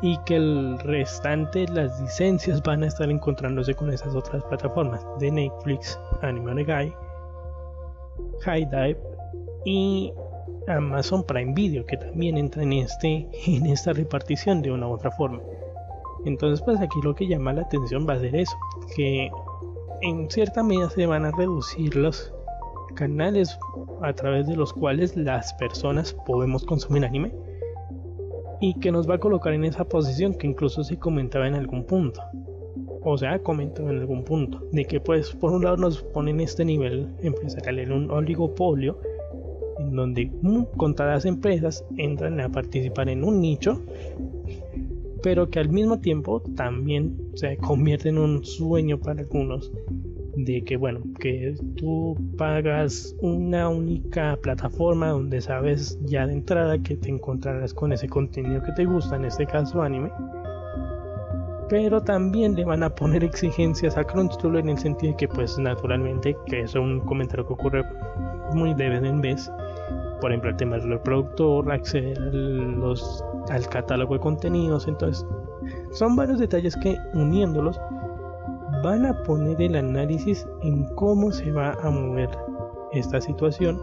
y 0.00 0.16
que 0.24 0.36
el 0.36 0.78
restante, 0.80 1.66
las 1.68 2.00
licencias 2.00 2.62
van 2.62 2.82
a 2.82 2.86
estar 2.86 3.10
encontrándose 3.10 3.74
con 3.74 3.92
esas 3.92 4.14
otras 4.14 4.42
plataformas 4.44 5.04
de 5.18 5.30
Netflix, 5.30 5.98
Anime 6.22 6.64
Guy, 6.64 6.94
High 8.42 8.66
Dive 8.66 9.00
y 9.64 10.12
Amazon 10.68 11.24
Prime 11.24 11.52
Video, 11.54 11.84
que 11.84 11.96
también 11.96 12.38
entra 12.38 12.62
en, 12.62 12.72
este, 12.74 13.28
en 13.46 13.66
esta 13.66 13.92
repartición 13.92 14.62
de 14.62 14.70
una 14.70 14.86
u 14.88 14.92
otra 14.92 15.10
forma. 15.10 15.40
Entonces, 16.24 16.64
pues 16.64 16.80
aquí 16.80 17.00
lo 17.02 17.14
que 17.14 17.26
llama 17.26 17.52
la 17.52 17.62
atención 17.62 18.06
va 18.08 18.14
a 18.14 18.18
ser 18.18 18.36
eso, 18.36 18.56
que 18.94 19.30
en 20.02 20.30
cierta 20.30 20.62
medida 20.62 20.90
se 20.90 21.06
van 21.06 21.24
a 21.24 21.30
reducir 21.32 21.96
los 21.96 22.32
canales 22.94 23.58
a 24.02 24.12
través 24.12 24.46
de 24.46 24.56
los 24.56 24.72
cuales 24.72 25.16
las 25.16 25.54
personas 25.54 26.14
podemos 26.26 26.64
consumir 26.64 27.04
anime 27.04 27.32
y 28.60 28.74
que 28.74 28.92
nos 28.92 29.08
va 29.08 29.16
a 29.16 29.18
colocar 29.18 29.52
en 29.52 29.64
esa 29.64 29.84
posición 29.84 30.34
que 30.34 30.46
incluso 30.46 30.84
se 30.84 30.98
comentaba 30.98 31.48
en 31.48 31.54
algún 31.54 31.84
punto. 31.84 32.22
O 33.04 33.18
sea 33.18 33.40
comentado 33.40 33.90
en 33.90 33.98
algún 33.98 34.22
punto 34.22 34.62
de 34.70 34.84
que 34.84 35.00
pues 35.00 35.32
por 35.32 35.52
un 35.52 35.64
lado 35.64 35.76
nos 35.76 36.02
ponen 36.02 36.40
este 36.40 36.64
nivel 36.64 37.08
empresarial 37.20 37.80
en 37.80 37.92
un 37.92 38.10
oligopolio 38.10 38.98
en 39.78 39.96
donde 39.96 40.30
contadas 40.76 41.24
empresas 41.24 41.84
entran 41.96 42.40
a 42.40 42.48
participar 42.48 43.08
en 43.08 43.24
un 43.24 43.40
nicho 43.40 43.82
pero 45.22 45.48
que 45.48 45.60
al 45.60 45.68
mismo 45.68 46.00
tiempo 46.00 46.42
también 46.56 47.16
se 47.34 47.56
convierte 47.56 48.08
en 48.08 48.18
un 48.18 48.44
sueño 48.44 48.98
para 48.98 49.20
algunos 49.20 49.70
de 50.36 50.64
que 50.64 50.76
bueno 50.76 51.00
que 51.20 51.54
tú 51.76 52.16
pagas 52.38 53.14
una 53.20 53.68
única 53.68 54.38
plataforma 54.42 55.08
donde 55.08 55.40
sabes 55.40 55.98
ya 56.04 56.26
de 56.26 56.32
entrada 56.32 56.82
que 56.82 56.96
te 56.96 57.10
encontrarás 57.10 57.74
con 57.74 57.92
ese 57.92 58.08
contenido 58.08 58.62
que 58.62 58.72
te 58.72 58.84
gusta 58.84 59.16
en 59.16 59.26
este 59.26 59.46
caso 59.46 59.82
anime 59.82 60.10
pero 61.72 62.02
también 62.02 62.54
le 62.54 62.66
van 62.66 62.82
a 62.82 62.90
poner 62.94 63.24
exigencias 63.24 63.96
a 63.96 64.04
Crunchyroll 64.04 64.58
en 64.58 64.68
el 64.68 64.78
sentido 64.78 65.12
de 65.12 65.16
que 65.16 65.26
pues 65.26 65.58
naturalmente 65.58 66.36
que 66.44 66.60
es 66.60 66.74
un 66.74 67.00
comentario 67.00 67.46
que 67.46 67.54
ocurre 67.54 67.82
muy 68.52 68.74
de 68.74 68.90
vez 68.90 69.02
en 69.02 69.22
vez. 69.22 69.50
Por 70.20 70.30
ejemplo 70.30 70.50
el 70.50 70.56
tema 70.56 70.76
del 70.76 70.90
reproductor 70.90 71.72
acceder 71.72 72.18
los 72.34 73.24
al 73.50 73.68
catálogo 73.68 74.14
de 74.14 74.20
contenidos. 74.20 74.88
Entonces, 74.88 75.26
son 75.92 76.16
varios 76.16 76.38
detalles 76.38 76.76
que 76.76 76.96
uniéndolos 77.14 77.80
van 78.82 79.06
a 79.06 79.22
poner 79.22 79.60
el 79.62 79.76
análisis 79.76 80.46
en 80.62 80.84
cómo 80.94 81.30
se 81.30 81.52
va 81.52 81.72
a 81.82 81.90
mover 81.90 82.30
esta 82.92 83.20
situación 83.20 83.80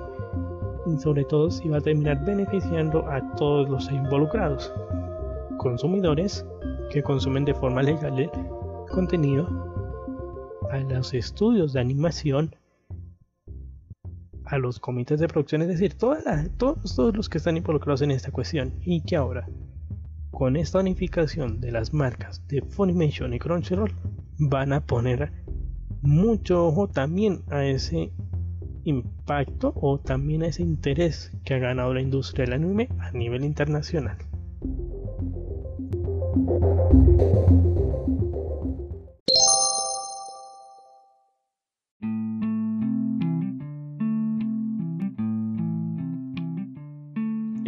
y 0.86 0.98
sobre 0.98 1.24
todo 1.26 1.50
si 1.50 1.70
va 1.70 1.78
a 1.78 1.82
terminar 1.82 2.24
beneficiando 2.26 3.08
a 3.10 3.22
todos 3.36 3.70
los 3.70 3.92
involucrados. 3.92 4.74
Consumidores 5.58 6.46
que 6.92 7.04
consumen 7.04 7.46
de 7.46 7.54
forma 7.54 7.84
legal 7.84 8.20
el 8.20 8.30
contenido, 8.92 9.48
a 10.72 10.80
los 10.80 11.14
estudios 11.14 11.74
de 11.74 11.80
animación, 11.80 12.54
a 14.50 14.58
los 14.58 14.80
comités 14.80 15.20
de 15.20 15.28
producción, 15.28 15.62
es 15.62 15.68
decir, 15.68 15.94
todos, 15.94 16.24
todos 16.58 17.16
los 17.16 17.30
que 17.30 17.38
están 17.38 17.58
involucrados 17.58 18.02
en 18.02 18.12
esta 18.12 18.32
cuestión 18.32 18.74
y 18.84 19.02
que 19.02 19.16
ahora, 19.16 19.48
con 20.32 20.56
esta 20.56 20.80
unificación 20.80 21.62
de 21.62 21.72
las 21.72 21.94
marcas 21.94 22.46
de 22.48 22.62
Funimation 22.62 23.34
y 23.34 23.40
Crunchyroll, 23.40 23.94
van 24.40 24.74
a 24.74 24.86
poner 24.86 25.32
mucho 26.02 26.66
ojo 26.66 26.88
también 26.88 27.44
a 27.50 27.64
ese 27.66 28.12
impacto 28.86 29.74
o 29.76 30.00
también 30.00 30.44
a 30.44 30.48
ese 30.48 30.64
interés 30.64 31.32
que 31.44 31.54
ha 31.54 31.60
ganado 31.60 31.94
la 31.94 32.02
industria 32.02 32.46
del 32.46 32.54
anime 32.54 32.90
a 33.00 33.12
nivel 33.12 33.44
internacional. 33.44 34.18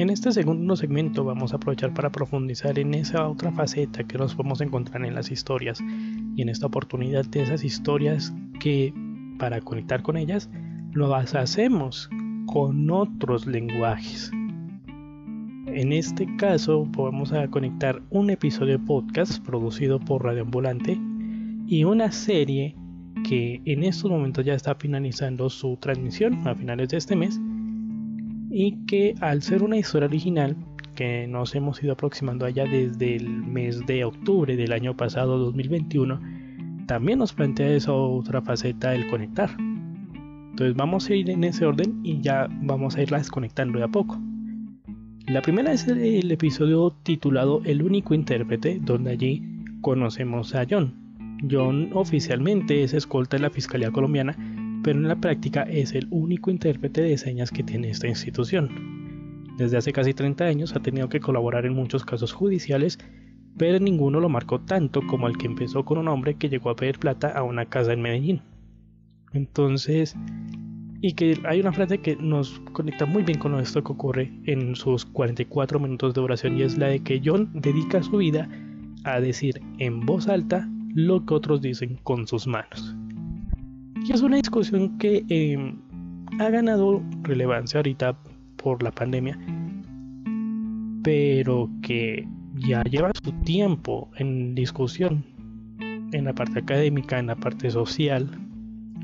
En 0.02 0.10
este 0.10 0.32
segundo 0.32 0.76
segmento 0.76 1.24
vamos 1.24 1.54
a 1.54 1.58
aprovechar 1.58 1.94
para 1.94 2.12
profundizar 2.12 2.80
en 2.80 2.96
esa 2.96 3.28
otra 3.30 3.52
faceta 3.52 4.04
que 4.04 4.18
nos 4.18 4.34
podemos 4.34 4.60
encontrar 4.60 5.06
en 5.06 5.14
las 5.14 5.30
historias 5.30 5.80
y 6.36 6.42
en 6.42 6.50
esta 6.50 6.66
oportunidad 6.66 7.24
de 7.26 7.44
esas 7.44 7.64
historias 7.64 8.34
que 8.60 8.96
para 9.38 9.62
conectar 9.62 10.02
con 10.02 10.18
ellas 10.18 10.50
lo 10.92 11.14
hacemos 11.14 12.10
con 12.48 12.90
otros 12.90 13.46
lenguajes. 13.46 14.32
En 15.68 15.94
este 15.94 16.36
caso 16.36 16.88
vamos 16.98 17.32
a 17.32 17.48
conectar 17.50 18.02
un 18.10 18.32
episodio 18.32 18.84
podcast 18.84 19.46
producido 19.46 20.00
por 20.00 20.24
Radio 20.24 20.42
Ambulante 20.42 21.00
y 21.68 21.84
una 21.84 22.12
serie 22.12 22.76
que 23.24 23.62
en 23.66 23.84
estos 23.84 24.10
momentos 24.10 24.44
ya 24.46 24.56
está 24.56 24.74
finalizando 24.74 25.48
su 25.52 25.78
transmisión 25.78 26.48
a 26.48 26.56
finales 26.56 26.90
de 26.90 26.98
este 26.98 27.16
mes 27.16 27.40
y 28.52 28.86
que 28.86 29.16
al 29.22 29.42
ser 29.42 29.64
una 29.64 29.78
historia 29.78 30.08
original 30.08 30.56
que 30.96 31.26
nos 31.28 31.56
hemos 31.56 31.82
ido 31.82 31.94
aproximando 31.94 32.46
allá 32.46 32.66
desde 32.66 33.16
el 33.16 33.30
mes 33.30 33.86
de 33.86 34.04
octubre 34.04 34.56
del 34.58 34.74
año 34.74 34.96
pasado 34.96 35.38
2021 35.38 36.20
también 36.86 37.20
nos 37.20 37.34
plantea 37.34 37.70
esa 37.70 37.94
otra 37.94 38.42
faceta 38.42 38.92
del 38.92 39.08
conectar. 39.08 39.50
Entonces 39.60 40.76
vamos 40.76 41.10
a 41.10 41.16
ir 41.16 41.30
en 41.30 41.46
ese 41.46 41.66
orden 41.66 42.02
y 42.04 42.20
ya 42.20 42.50
vamos 42.64 42.98
a 42.98 43.02
irla 43.02 43.20
desconectando 43.20 43.80
de 43.80 43.86
a 43.86 43.88
poco. 43.88 44.20
La 45.28 45.42
primera 45.42 45.72
es 45.72 45.88
el 45.88 46.30
episodio 46.30 46.94
titulado 47.04 47.62
El 47.64 47.82
único 47.82 48.14
intérprete 48.14 48.80
donde 48.82 49.12
allí 49.12 49.42
conocemos 49.80 50.54
a 50.56 50.66
John. 50.70 50.94
John 51.50 51.92
oficialmente 51.94 52.84
es 52.84 52.94
escolta 52.94 53.38
de 53.38 53.44
la 53.44 53.50
Fiscalía 53.50 53.92
Colombiana 53.92 54.36
pero 54.84 55.00
en 55.00 55.08
la 55.08 55.16
práctica 55.16 55.64
es 55.64 55.94
el 55.94 56.08
único 56.10 56.52
intérprete 56.52 57.02
de 57.02 57.18
señas 57.18 57.52
que 57.52 57.64
tiene 57.64 57.90
esta 57.90 58.08
institución. 58.08 58.70
Desde 59.58 59.78
hace 59.78 59.94
casi 59.94 60.14
30 60.14 60.46
años 60.46 60.76
ha 60.76 60.80
tenido 60.80 61.10
que 61.10 61.20
colaborar 61.20 61.66
en 61.66 61.74
muchos 61.74 62.06
casos 62.06 62.34
judiciales, 62.34 62.98
pero 63.58 63.80
ninguno 63.80 64.20
lo 64.20 64.30
marcó 64.30 64.62
tanto 64.62 65.02
como 65.08 65.28
el 65.28 65.38
que 65.38 65.46
empezó 65.46 65.86
con 65.86 65.98
un 65.98 66.08
hombre 66.08 66.36
que 66.36 66.50
llegó 66.50 66.70
a 66.70 66.76
pedir 66.76 67.00
plata 67.00 67.30
a 67.30 67.44
una 67.44 67.66
casa 67.66 67.94
en 67.94 68.02
Medellín. 68.02 68.42
Entonces, 69.34 70.16
y 71.02 71.14
que 71.14 71.40
hay 71.46 71.60
una 71.60 71.74
frase 71.74 71.98
que 71.98 72.16
nos 72.16 72.60
conecta 72.74 73.06
muy 73.06 73.24
bien 73.24 73.40
con 73.40 73.60
esto 73.60 73.84
que 73.84 73.92
ocurre 73.92 74.32
en 74.46 74.76
sus 74.76 75.06
44 75.06 75.80
minutos 75.80 76.14
de 76.14 76.22
oración 76.22 76.58
y 76.58 76.64
es 76.64 76.78
la 76.78 76.88
de 76.88 77.00
que 77.00 77.22
John 77.24 77.50
dedica 77.54 78.04
su 78.04 78.18
vida 78.18 78.48
a 79.04 79.20
decir 79.20 79.62
en 79.80 80.06
voz 80.06 80.28
alta 80.28 80.70
lo 80.94 81.26
que 81.26 81.34
otros 81.34 81.62
dicen 81.62 81.98
con 82.04 82.28
sus 82.28 82.46
manos. 82.46 82.96
Es 84.12 84.22
una 84.22 84.36
discusión 84.36 84.98
que 84.98 85.24
em, 85.30 85.78
ha 86.42 86.50
ganado 86.50 87.02
relevancia 87.22 87.78
ahorita 87.78 88.18
por 88.58 88.84
la 88.84 88.92
pandemia, 88.92 89.40
pero 91.02 91.70
que 91.82 92.28
ya 92.68 92.84
lleva 92.84 93.14
su 93.24 93.32
tiempo 93.46 94.12
en 94.18 94.54
discusión, 94.54 95.24
en 96.12 96.26
la 96.26 96.34
parte 96.34 96.60
académica, 96.60 97.20
en 97.20 97.28
la 97.28 97.38
parte 97.38 97.72
social, 97.72 98.30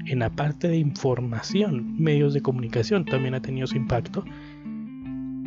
en 0.08 0.20
la 0.20 0.30
parte 0.30 0.68
de 0.68 0.78
información, 0.78 1.96
medios 1.98 2.34
de 2.34 2.42
comunicación 2.42 3.06
también 3.06 3.34
ha 3.34 3.42
tenido 3.42 3.66
su 3.66 3.78
impacto. 3.78 4.26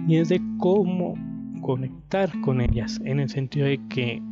Y 0.08 0.16
es 0.16 0.30
de 0.30 0.40
cómo 0.56 1.16
conectar 1.60 2.30
con 2.40 2.62
ellas, 2.62 2.98
en 3.04 3.20
el 3.20 3.28
sentido 3.28 3.66
de 3.66 3.78
que 3.90 4.22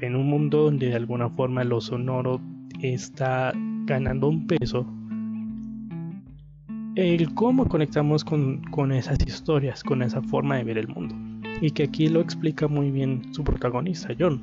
en 0.00 0.16
un 0.16 0.26
mundo 0.26 0.62
donde 0.64 0.86
de 0.86 0.96
alguna 0.96 1.28
forma 1.28 1.64
lo 1.64 1.82
sonoro 1.82 2.40
está 2.82 3.52
ganando 3.86 4.28
un 4.28 4.46
peso, 4.46 4.86
el 6.94 7.32
cómo 7.34 7.68
conectamos 7.68 8.24
con, 8.24 8.62
con 8.70 8.92
esas 8.92 9.18
historias, 9.26 9.84
con 9.84 10.02
esa 10.02 10.20
forma 10.22 10.56
de 10.56 10.64
ver 10.64 10.78
el 10.78 10.88
mundo. 10.88 11.14
Y 11.60 11.70
que 11.70 11.84
aquí 11.84 12.08
lo 12.08 12.20
explica 12.20 12.68
muy 12.68 12.90
bien 12.90 13.22
su 13.32 13.44
protagonista, 13.44 14.08
John. 14.18 14.42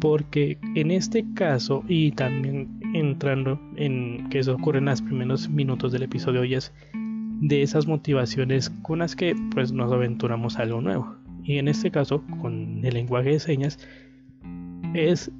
Porque 0.00 0.58
en 0.74 0.90
este 0.90 1.24
caso, 1.34 1.82
y 1.88 2.12
también 2.12 2.80
entrando 2.94 3.60
en 3.76 4.28
que 4.28 4.38
eso 4.38 4.54
ocurre 4.54 4.78
en 4.78 4.86
los 4.86 5.02
primeros 5.02 5.48
minutos 5.48 5.92
del 5.92 6.02
episodio, 6.02 6.44
y 6.44 6.54
es 6.54 6.72
de 7.40 7.62
esas 7.62 7.86
motivaciones 7.86 8.70
con 8.82 9.00
las 9.00 9.14
que 9.16 9.34
pues 9.52 9.72
nos 9.72 9.92
aventuramos 9.92 10.58
a 10.58 10.62
algo 10.62 10.80
nuevo. 10.80 11.14
Y 11.42 11.58
en 11.58 11.68
este 11.68 11.90
caso, 11.90 12.22
con 12.40 12.82
el 12.82 12.94
lenguaje 12.94 13.30
de 13.30 13.40
señas, 13.40 13.78
es 14.94 15.30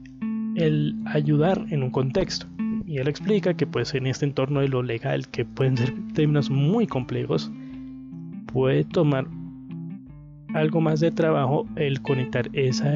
el 0.56 0.94
ayudar 1.06 1.64
en 1.70 1.82
un 1.82 1.90
contexto. 1.90 2.46
Y 2.86 2.98
él 2.98 3.08
explica 3.08 3.54
que 3.54 3.66
pues 3.66 3.94
en 3.94 4.06
este 4.06 4.26
entorno 4.26 4.60
de 4.60 4.68
lo 4.68 4.82
legal, 4.82 5.28
que 5.28 5.44
pueden 5.44 5.76
ser 5.76 5.92
términos 6.12 6.50
muy 6.50 6.86
complejos, 6.86 7.50
puede 8.52 8.84
tomar 8.84 9.26
algo 10.54 10.80
más 10.80 11.00
de 11.00 11.10
trabajo 11.10 11.66
el 11.76 12.00
conectar 12.02 12.48
esa 12.52 12.92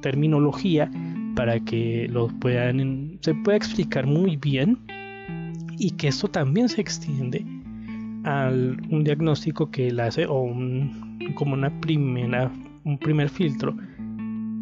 terminología 0.00 0.90
para 1.34 1.60
que 1.60 2.08
lo 2.10 2.28
puedan 2.28 3.18
se 3.20 3.34
pueda 3.34 3.56
explicar 3.56 4.06
muy 4.06 4.36
bien 4.36 4.78
y 5.78 5.90
que 5.90 6.08
esto 6.08 6.28
también 6.28 6.68
se 6.68 6.80
extiende 6.80 7.44
a 8.24 8.50
un 8.50 9.04
diagnóstico 9.04 9.70
que 9.70 9.88
él 9.88 10.00
hace 10.00 10.26
o 10.26 10.44
como 11.34 11.54
una 11.54 11.80
primera 11.80 12.50
un 12.84 12.98
primer 12.98 13.28
filtro 13.28 13.76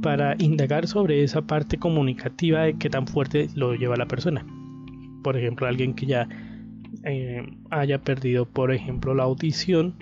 para 0.02 0.34
indagar 0.38 0.86
sobre 0.86 1.22
esa 1.22 1.42
parte 1.42 1.78
comunicativa 1.78 2.62
de 2.62 2.74
qué 2.74 2.90
tan 2.90 3.06
fuerte 3.06 3.48
lo 3.54 3.74
lleva 3.74 3.96
la 3.96 4.06
persona. 4.06 4.44
Por 5.22 5.36
ejemplo, 5.36 5.66
alguien 5.66 5.94
que 5.94 6.06
ya 6.06 6.28
eh, 7.04 7.46
haya 7.70 7.98
perdido, 8.02 8.44
por 8.44 8.72
ejemplo, 8.72 9.14
la 9.14 9.22
audición 9.22 9.94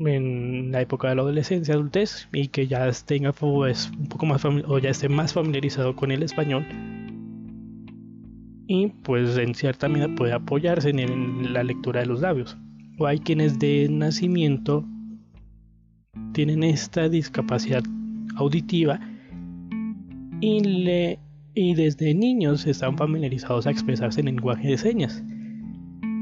en 0.00 0.72
la 0.72 0.80
época 0.80 1.08
de 1.08 1.14
la 1.14 1.22
adolescencia, 1.22 1.74
adultez, 1.74 2.28
y 2.32 2.48
que 2.48 2.66
ya 2.66 2.90
tenga 3.06 3.32
pues, 3.32 3.90
un 3.96 4.08
poco 4.08 4.26
más 4.26 4.44
o 4.44 4.78
ya 4.78 4.90
esté 4.90 5.08
más 5.08 5.32
familiarizado 5.32 5.94
con 5.96 6.10
el 6.10 6.22
español. 6.22 6.66
Y 8.66 8.88
pues 9.02 9.36
en 9.36 9.54
cierta 9.54 9.88
medida 9.88 10.14
puede 10.14 10.32
apoyarse 10.32 10.90
en, 10.90 11.52
la 11.52 11.62
lectura 11.62 12.00
de 12.00 12.06
los 12.06 12.20
labios. 12.20 12.56
O 12.98 13.06
hay 13.06 13.18
quienes 13.18 13.58
de 13.58 13.88
nacimiento 13.90 14.84
tienen 16.32 16.62
esta 16.62 17.08
discapacidad 17.08 17.82
auditiva 18.36 19.00
y, 20.40 21.74
desde 21.74 22.14
niños 22.14 22.66
están 22.66 22.96
familiarizados 22.96 23.66
a 23.66 23.70
expresarse 23.70 24.20
en 24.20 24.26
lenguaje 24.26 24.68
de 24.68 24.78
señas. 24.78 25.22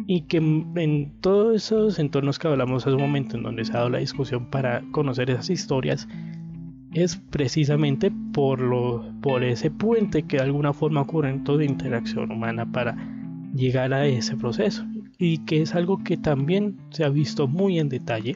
Y 0.06 0.22
que 0.22 0.38
en 0.38 1.12
todos 1.20 1.56
esos 1.56 1.98
entornos 1.98 2.38
que 2.38 2.48
hablamos 2.48 2.86
hace 2.86 2.96
un 2.96 3.02
momento, 3.02 3.36
en 3.36 3.44
donde 3.44 3.64
se 3.64 3.72
ha 3.72 3.76
dado 3.76 3.90
la 3.90 3.98
discusión 3.98 4.50
para 4.50 4.82
conocer 4.90 5.30
esas 5.30 5.50
historias, 5.50 6.08
es 6.92 7.16
precisamente 7.16 8.12
por, 8.32 8.60
por 9.20 9.44
ese 9.44 9.70
puente 9.70 10.24
que 10.24 10.38
de 10.38 10.42
alguna 10.42 10.72
forma 10.72 11.02
ocurre 11.02 11.30
en 11.30 11.44
toda 11.44 11.64
interacción 11.64 12.32
humana 12.32 12.70
para 12.70 12.96
llegar 13.54 13.92
a 13.94 14.06
ese 14.06 14.36
proceso. 14.36 14.84
Y 15.16 15.38
que 15.44 15.62
es 15.62 15.74
algo 15.74 16.02
que 16.02 16.16
también 16.16 16.76
se 16.90 17.04
ha 17.04 17.08
visto 17.08 17.46
muy 17.46 17.78
en 17.78 17.88
detalle 17.88 18.34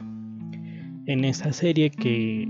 en 1.06 1.24
esta 1.24 1.52
serie 1.52 1.90
que 1.90 2.48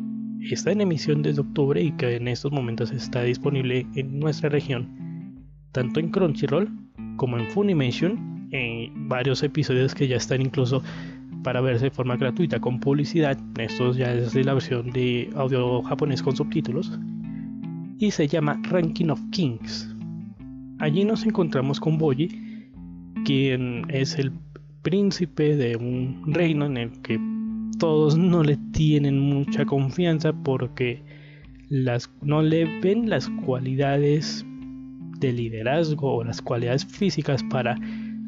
está 0.53 0.73
en 0.73 0.83
emisión 0.83 1.23
desde 1.23 1.41
octubre 1.41 1.81
y 1.81 1.93
que 1.93 2.17
en 2.17 2.29
estos 2.29 2.53
momentos 2.53 2.91
está 2.91 3.23
disponible 3.23 3.87
en 3.95 4.19
nuestra 4.19 4.49
región, 4.49 5.45
tanto 5.73 6.01
en 6.01 6.11
Crunchyroll 6.11 6.69
como 7.17 7.39
en 7.39 7.47
Funimation, 7.47 8.49
en 8.51 9.09
varios 9.09 9.43
episodios 9.43 9.95
que 9.95 10.09
ya 10.09 10.17
están 10.17 10.43
incluso 10.43 10.83
para 11.43 11.61
verse 11.61 11.85
de 11.85 11.91
forma 11.91 12.17
gratuita 12.17 12.61
con 12.61 12.81
publicidad. 12.81 13.39
Esto 13.59 13.93
ya 13.93 14.13
es 14.13 14.33
de 14.33 14.45
la 14.45 14.55
versión 14.55 14.91
de 14.91 15.31
audio 15.37 15.83
japonés 15.83 16.23
con 16.23 16.35
subtítulos. 16.35 16.99
Y 17.99 18.11
se 18.11 18.27
llama 18.27 18.61
Ranking 18.65 19.11
of 19.11 19.21
Kings. 19.31 19.95
Allí 20.79 21.05
nos 21.05 21.25
encontramos 21.25 21.79
con 21.79 21.99
Boji, 21.99 22.29
quien 23.25 23.85
es 23.89 24.19
el 24.19 24.33
príncipe 24.83 25.57
de 25.57 25.77
un 25.77 26.23
reino 26.27 26.67
en 26.67 26.77
el 26.77 26.91
que 27.03 27.19
todos 27.79 28.17
no 28.17 28.43
le 28.43 28.57
tienen 28.73 29.19
mucha 29.19 29.65
confianza 29.65 30.33
porque 30.33 31.03
las, 31.69 32.11
no 32.23 32.43
le 32.43 32.81
ven 32.81 33.09
las 33.09 33.29
cualidades 33.45 34.45
de 35.21 35.33
liderazgo 35.33 36.17
o 36.17 36.25
las 36.25 36.43
cualidades 36.43 36.85
físicas 36.85 37.43
para 37.45 37.77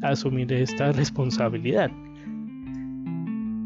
asumir 0.01 0.51
esta 0.53 0.91
responsabilidad. 0.91 1.91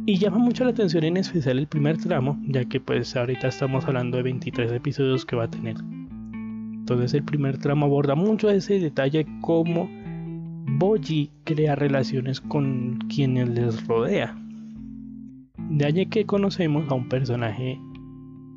Y 0.06 0.18
llama 0.18 0.40
mucho 0.40 0.64
la 0.64 0.72
atención 0.72 1.04
en 1.04 1.18
especial 1.18 1.60
el 1.60 1.68
primer 1.68 1.98
tramo, 1.98 2.40
ya 2.48 2.66
que 2.66 2.80
pues 2.80 3.16
ahorita 3.16 3.48
estamos 3.48 3.86
hablando 3.86 4.18
de 4.18 4.24
23 4.24 4.72
episodios 4.72 5.26
que 5.26 5.36
va 5.36 5.44
a 5.44 5.52
tener. 5.52 5.78
Entonces 5.80 7.14
el 7.14 7.24
primer 7.24 7.60
tramo 7.60 7.86
aborda 7.86 8.16
mucho 8.16 8.50
ese 8.50 8.80
detalle 8.80 9.28
como 9.42 9.90
Boji 10.80 11.30
crea 11.44 11.76
relaciones 11.76 12.42
con 12.42 12.98
quienes 13.10 13.50
les 13.50 13.86
rodea. 13.86 14.41
De 15.72 15.86
allí 15.86 16.06
que 16.08 16.26
conocemos 16.26 16.92
a 16.92 16.96
un 16.96 17.08
personaje 17.08 17.80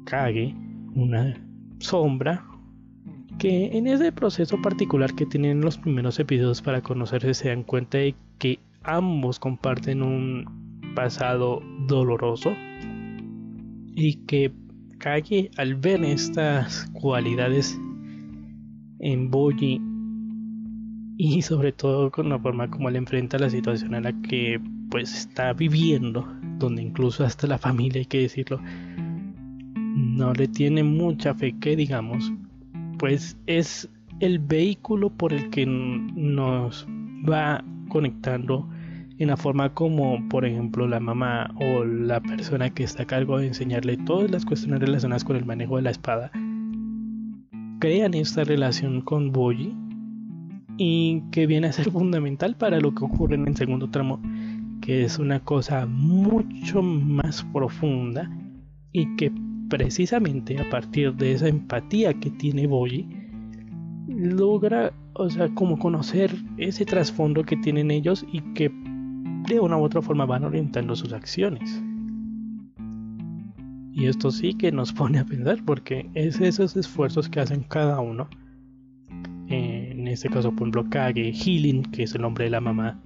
Kage, 0.05 0.53
una 0.97 1.41
sombra, 1.79 2.45
que 3.39 3.67
en 3.79 3.87
ese 3.87 4.11
proceso 4.11 4.61
particular 4.61 5.15
que 5.15 5.25
tienen 5.25 5.61
los 5.61 5.79
primeros 5.79 6.19
episodios 6.19 6.61
para 6.61 6.83
conocerse 6.83 7.33
se 7.35 7.49
dan 7.51 7.63
cuenta 7.63 7.99
de 7.99 8.17
que 8.39 8.59
ambos 8.83 9.39
comparten 9.39 10.03
un 10.03 10.93
pasado 10.97 11.63
doloroso 11.87 12.53
y 13.95 14.17
que 14.27 14.53
Kage 14.99 15.53
al 15.57 15.77
ver 15.77 16.03
estas 16.03 16.91
cualidades 16.95 17.79
en 18.99 19.31
Boji 19.31 19.81
y 21.17 21.43
sobre 21.43 21.71
todo 21.71 22.11
con 22.11 22.29
la 22.29 22.41
forma 22.41 22.69
como 22.71 22.89
él 22.89 22.97
enfrenta 22.97 23.39
la 23.39 23.51
situación 23.51 23.95
en 23.95 24.03
la 24.03 24.21
que 24.23 24.61
pues 24.95 25.13
está 25.13 25.53
viviendo 25.53 26.25
donde 26.61 26.81
incluso 26.81 27.25
hasta 27.25 27.49
la 27.49 27.59
familia, 27.59 27.99
hay 27.99 28.07
que 28.07 28.21
decirlo, 28.21 28.61
no 29.77 30.33
le 30.35 30.47
tiene 30.47 30.85
mucha 30.85 31.35
fe 31.35 31.53
que 31.59 31.75
digamos, 31.75 32.33
pues 32.97 33.37
es 33.49 33.89
el 34.21 34.39
vehículo 34.39 35.11
por 35.11 35.33
el 35.33 35.51
que 35.51 35.67
nos 35.67 36.87
va 37.29 37.65
conectando 37.89 38.69
en 39.19 39.27
la 39.27 39.37
forma 39.37 39.75
como, 39.75 40.29
por 40.29 40.45
ejemplo, 40.45 40.87
la 40.87 41.01
mamá 41.01 41.53
o 41.57 41.83
la 41.85 42.21
persona 42.21 42.71
que 42.71 42.85
está 42.85 43.03
a 43.03 43.07
cargo 43.07 43.39
de 43.39 43.49
enseñarle 43.49 43.97
todas 43.97 44.31
las 44.31 44.45
cuestiones 44.45 44.79
relacionadas 44.79 45.25
con 45.25 45.35
el 45.35 45.45
manejo 45.45 45.75
de 45.75 45.83
la 45.83 45.91
espada, 45.91 46.31
crean 47.81 48.15
esta 48.15 48.45
relación 48.45 49.01
con 49.01 49.33
Boyi 49.33 49.75
y 50.77 51.21
que 51.33 51.49
viene 51.49 51.67
a 51.67 51.73
ser 51.73 51.91
fundamental 51.91 52.55
para 52.55 52.79
lo 52.79 52.95
que 52.95 53.05
ocurre 53.05 53.35
en 53.35 53.49
el 53.49 53.57
segundo 53.57 53.91
tramo 53.91 54.21
que 54.81 55.05
es 55.05 55.19
una 55.19 55.41
cosa 55.41 55.87
mucho 55.87 56.83
más 56.83 57.43
profunda 57.53 58.31
y 58.93 59.17
que 59.17 59.33
precisamente 59.69 60.59
a 60.61 60.69
partir 60.69 61.15
de 61.15 61.33
esa 61.33 61.49
empatía 61.49 62.15
que 62.15 62.31
tiene 62.31 62.67
Boyi 62.67 63.09
logra, 64.09 64.93
o 65.15 65.31
sea, 65.31 65.49
como 65.55 65.79
conocer 65.79 66.35
ese 66.59 66.85
trasfondo 66.85 67.45
que 67.45 67.57
tienen 67.57 67.91
ellos 67.91 68.25
y 68.33 68.41
que 68.55 68.71
de 69.49 69.61
una 69.61 69.77
u 69.77 69.83
otra 69.83 70.03
forma 70.03 70.27
van 70.27 70.45
orientando 70.45 70.95
sus 70.95 71.13
acciones. 71.13 71.83
Y 73.93 74.07
esto 74.07 74.31
sí 74.31 74.55
que 74.55 74.73
nos 74.73 74.93
pone 74.95 75.19
a 75.19 75.25
pensar 75.25 75.63
porque 75.65 76.11
es 76.15 76.41
esos 76.41 76.77
esfuerzos 76.77 77.29
que 77.29 77.41
hacen 77.41 77.63
cada 77.63 78.01
uno. 78.01 78.29
En 79.49 80.09
este 80.09 80.29
caso, 80.29 80.51
por 80.51 80.63
ejemplo, 80.63 80.89
Kage, 80.89 81.33
Healing, 81.33 81.83
que 81.85 82.05
es 82.05 82.15
el 82.15 82.23
nombre 82.23 82.45
de 82.45 82.51
la 82.51 82.61
mamá, 82.61 83.01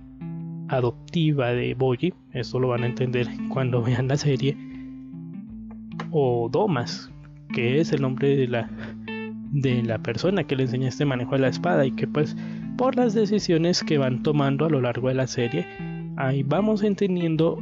adoptiva 0.69 1.49
de 1.49 1.75
Boji, 1.75 2.13
esto 2.33 2.59
lo 2.59 2.69
van 2.69 2.85
a 2.85 2.87
entender 2.87 3.29
cuando 3.51 3.83
vean 3.83 4.09
la 4.09 4.17
serie, 4.17 4.57
o 6.11 6.49
Domas, 6.51 7.11
que 7.53 7.81
es 7.81 7.93
el 7.93 8.03
nombre 8.03 8.37
de 8.37 8.49
la, 8.49 8.71
de 9.53 9.83
la 9.83 9.99
persona 9.99 10.45
que 10.45 10.57
le 10.57 10.65
enseña 10.65 10.89
este 10.89 11.05
manejo 11.05 11.33
de 11.33 11.41
la 11.41 11.49
espada 11.49 11.85
y 11.85 11.93
que 11.93 12.07
pues 12.07 12.37
por 12.77 12.97
las 12.97 13.15
decisiones 13.15 13.83
que 13.83 13.99
van 13.99 14.23
tomando 14.23 14.65
a 14.65 14.71
lo 14.71 14.81
largo 14.81 15.09
de 15.09 15.15
la 15.15 15.27
serie, 15.27 15.67
ahí 16.17 16.43
vamos 16.43 16.83
entendiendo 16.83 17.59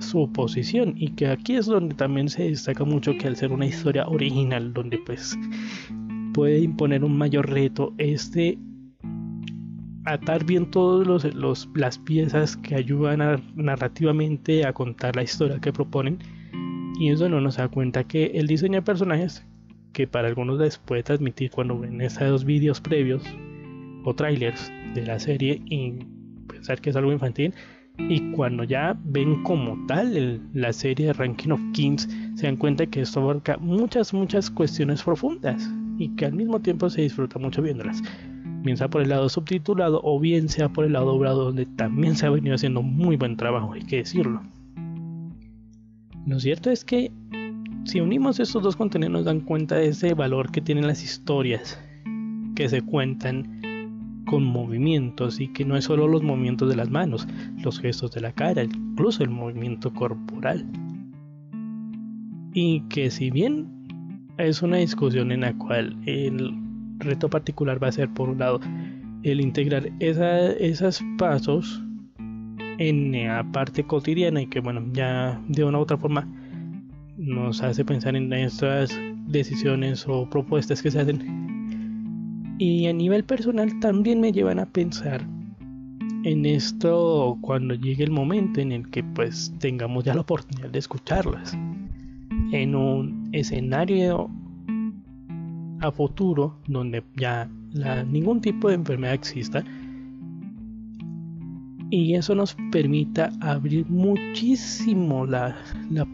su 0.00 0.30
posición 0.32 0.94
y 0.96 1.10
que 1.10 1.28
aquí 1.28 1.56
es 1.56 1.66
donde 1.66 1.94
también 1.94 2.28
se 2.28 2.44
destaca 2.44 2.84
mucho 2.84 3.16
que 3.16 3.26
al 3.26 3.36
ser 3.36 3.52
una 3.52 3.66
historia 3.66 4.06
original 4.06 4.72
donde 4.72 4.98
pues 4.98 5.38
puede 6.34 6.60
imponer 6.60 7.04
un 7.04 7.16
mayor 7.16 7.50
reto 7.50 7.94
este 7.98 8.58
atar 10.12 10.44
bien 10.44 10.70
todas 10.70 11.06
los, 11.34 11.68
las 11.74 11.98
piezas 11.98 12.56
que 12.56 12.74
ayudan 12.74 13.42
narrativamente 13.54 14.64
a 14.64 14.72
contar 14.72 15.16
la 15.16 15.22
historia 15.22 15.60
que 15.60 15.72
proponen. 15.72 16.18
Y 16.98 17.10
eso 17.10 17.28
no 17.28 17.40
nos 17.40 17.56
da 17.56 17.68
cuenta 17.68 18.04
que 18.04 18.26
el 18.34 18.46
diseño 18.46 18.76
de 18.76 18.82
personajes 18.82 19.44
que 19.92 20.06
para 20.06 20.28
algunos 20.28 20.58
les 20.58 20.78
puede 20.78 21.02
transmitir 21.02 21.50
cuando 21.50 21.78
ven 21.78 22.00
esos 22.00 22.44
vídeos 22.44 22.80
previos 22.80 23.22
o 24.04 24.14
trailers 24.14 24.70
de 24.94 25.06
la 25.06 25.18
serie 25.18 25.62
y 25.66 26.04
pensar 26.48 26.80
que 26.80 26.90
es 26.90 26.96
algo 26.96 27.12
infantil 27.12 27.54
y 27.98 28.30
cuando 28.32 28.62
ya 28.64 28.96
ven 29.04 29.42
como 29.42 29.86
tal 29.86 30.40
la 30.54 30.72
serie 30.72 31.06
de 31.06 31.12
Ranking 31.12 31.50
of 31.50 31.60
Kings 31.72 32.08
se 32.36 32.46
dan 32.46 32.56
cuenta 32.56 32.86
que 32.86 33.00
esto 33.00 33.20
abarca 33.20 33.56
muchas 33.58 34.14
muchas 34.14 34.50
cuestiones 34.50 35.02
profundas 35.02 35.68
y 35.98 36.14
que 36.14 36.26
al 36.26 36.34
mismo 36.34 36.60
tiempo 36.60 36.88
se 36.90 37.02
disfruta 37.02 37.38
mucho 37.38 37.60
viéndolas 37.60 38.00
bien 38.62 38.76
sea 38.76 38.88
por 38.88 39.02
el 39.02 39.08
lado 39.08 39.28
subtitulado 39.28 40.00
o 40.02 40.18
bien 40.18 40.48
sea 40.48 40.68
por 40.68 40.84
el 40.84 40.92
lado 40.92 41.06
doblado 41.06 41.44
donde 41.44 41.66
también 41.66 42.16
se 42.16 42.26
ha 42.26 42.30
venido 42.30 42.54
haciendo 42.54 42.82
muy 42.82 43.16
buen 43.16 43.36
trabajo 43.36 43.72
hay 43.72 43.82
que 43.82 43.98
decirlo 43.98 44.42
lo 46.26 46.40
cierto 46.40 46.70
es 46.70 46.84
que 46.84 47.10
si 47.84 48.00
unimos 48.00 48.38
estos 48.38 48.62
dos 48.62 48.76
contenidos 48.76 49.12
nos 49.12 49.24
dan 49.24 49.40
cuenta 49.40 49.76
de 49.76 49.88
ese 49.88 50.12
valor 50.14 50.50
que 50.50 50.60
tienen 50.60 50.86
las 50.86 51.02
historias 51.02 51.82
que 52.54 52.68
se 52.68 52.82
cuentan 52.82 53.62
con 54.26 54.44
movimientos 54.44 55.40
y 55.40 55.48
que 55.48 55.64
no 55.64 55.76
es 55.76 55.84
solo 55.84 56.06
los 56.06 56.22
movimientos 56.22 56.68
de 56.68 56.76
las 56.76 56.90
manos, 56.90 57.26
los 57.64 57.80
gestos 57.80 58.12
de 58.12 58.20
la 58.20 58.32
cara, 58.32 58.62
incluso 58.62 59.24
el 59.24 59.30
movimiento 59.30 59.92
corporal. 59.94 60.66
Y 62.52 62.80
que 62.90 63.10
si 63.10 63.30
bien 63.30 63.68
es 64.36 64.62
una 64.62 64.76
discusión 64.76 65.32
en 65.32 65.40
la 65.40 65.56
cual 65.56 65.96
el 66.04 66.52
reto 66.98 67.28
particular 67.28 67.82
va 67.82 67.88
a 67.88 67.92
ser 67.92 68.08
por 68.08 68.28
un 68.28 68.38
lado 68.38 68.60
el 69.22 69.40
integrar 69.40 69.90
esos 70.00 71.02
pasos 71.18 71.82
en 72.78 73.12
la 73.12 73.44
parte 73.52 73.84
cotidiana 73.84 74.42
y 74.42 74.46
que 74.46 74.60
bueno 74.60 74.84
ya 74.92 75.40
de 75.48 75.64
una 75.64 75.78
u 75.78 75.82
otra 75.82 75.96
forma 75.96 76.26
nos 77.16 77.62
hace 77.62 77.84
pensar 77.84 78.14
en 78.14 78.32
estas 78.32 78.96
decisiones 79.26 80.06
o 80.08 80.28
propuestas 80.30 80.80
que 80.80 80.90
se 80.90 81.00
hacen. 81.00 82.56
Y 82.58 82.86
a 82.86 82.92
nivel 82.92 83.24
personal 83.24 83.78
también 83.80 84.20
me 84.20 84.32
llevan 84.32 84.58
a 84.58 84.66
pensar 84.66 85.26
en 86.24 86.46
esto 86.46 87.36
cuando 87.40 87.74
llegue 87.74 88.04
el 88.04 88.10
momento 88.10 88.60
en 88.60 88.72
el 88.72 88.88
que 88.90 89.02
pues 89.02 89.52
tengamos 89.58 90.04
ya 90.04 90.14
la 90.14 90.22
oportunidad 90.22 90.70
de 90.70 90.78
escucharlas. 90.78 91.56
En 92.52 92.74
un 92.74 93.28
escenario 93.32 94.30
a 95.80 95.90
futuro 95.92 96.58
donde 96.66 97.02
ya 97.16 97.48
ningún 98.06 98.40
tipo 98.40 98.68
de 98.68 98.74
enfermedad 98.74 99.14
exista 99.14 99.64
y 101.90 102.14
eso 102.14 102.34
nos 102.34 102.54
permita 102.70 103.32
abrir 103.40 103.86
muchísimo 103.88 105.24
la, 105.24 105.56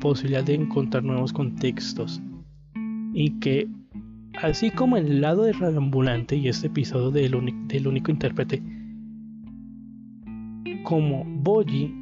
posibilidad 0.00 0.44
de 0.44 0.54
encontrar 0.54 1.02
nuevos 1.02 1.32
contextos. 1.32 2.22
Y 3.12 3.30
que 3.40 3.68
así 4.40 4.70
como 4.70 4.96
el 4.96 5.20
lado 5.20 5.42
de 5.42 5.52
Radambulante 5.52 6.36
y 6.36 6.48
este 6.48 6.68
episodio 6.68 7.10
del, 7.10 7.52
del 7.66 7.86
único 7.86 8.10
intérprete 8.10 8.62
como 10.84 11.24
Boji 11.24 11.92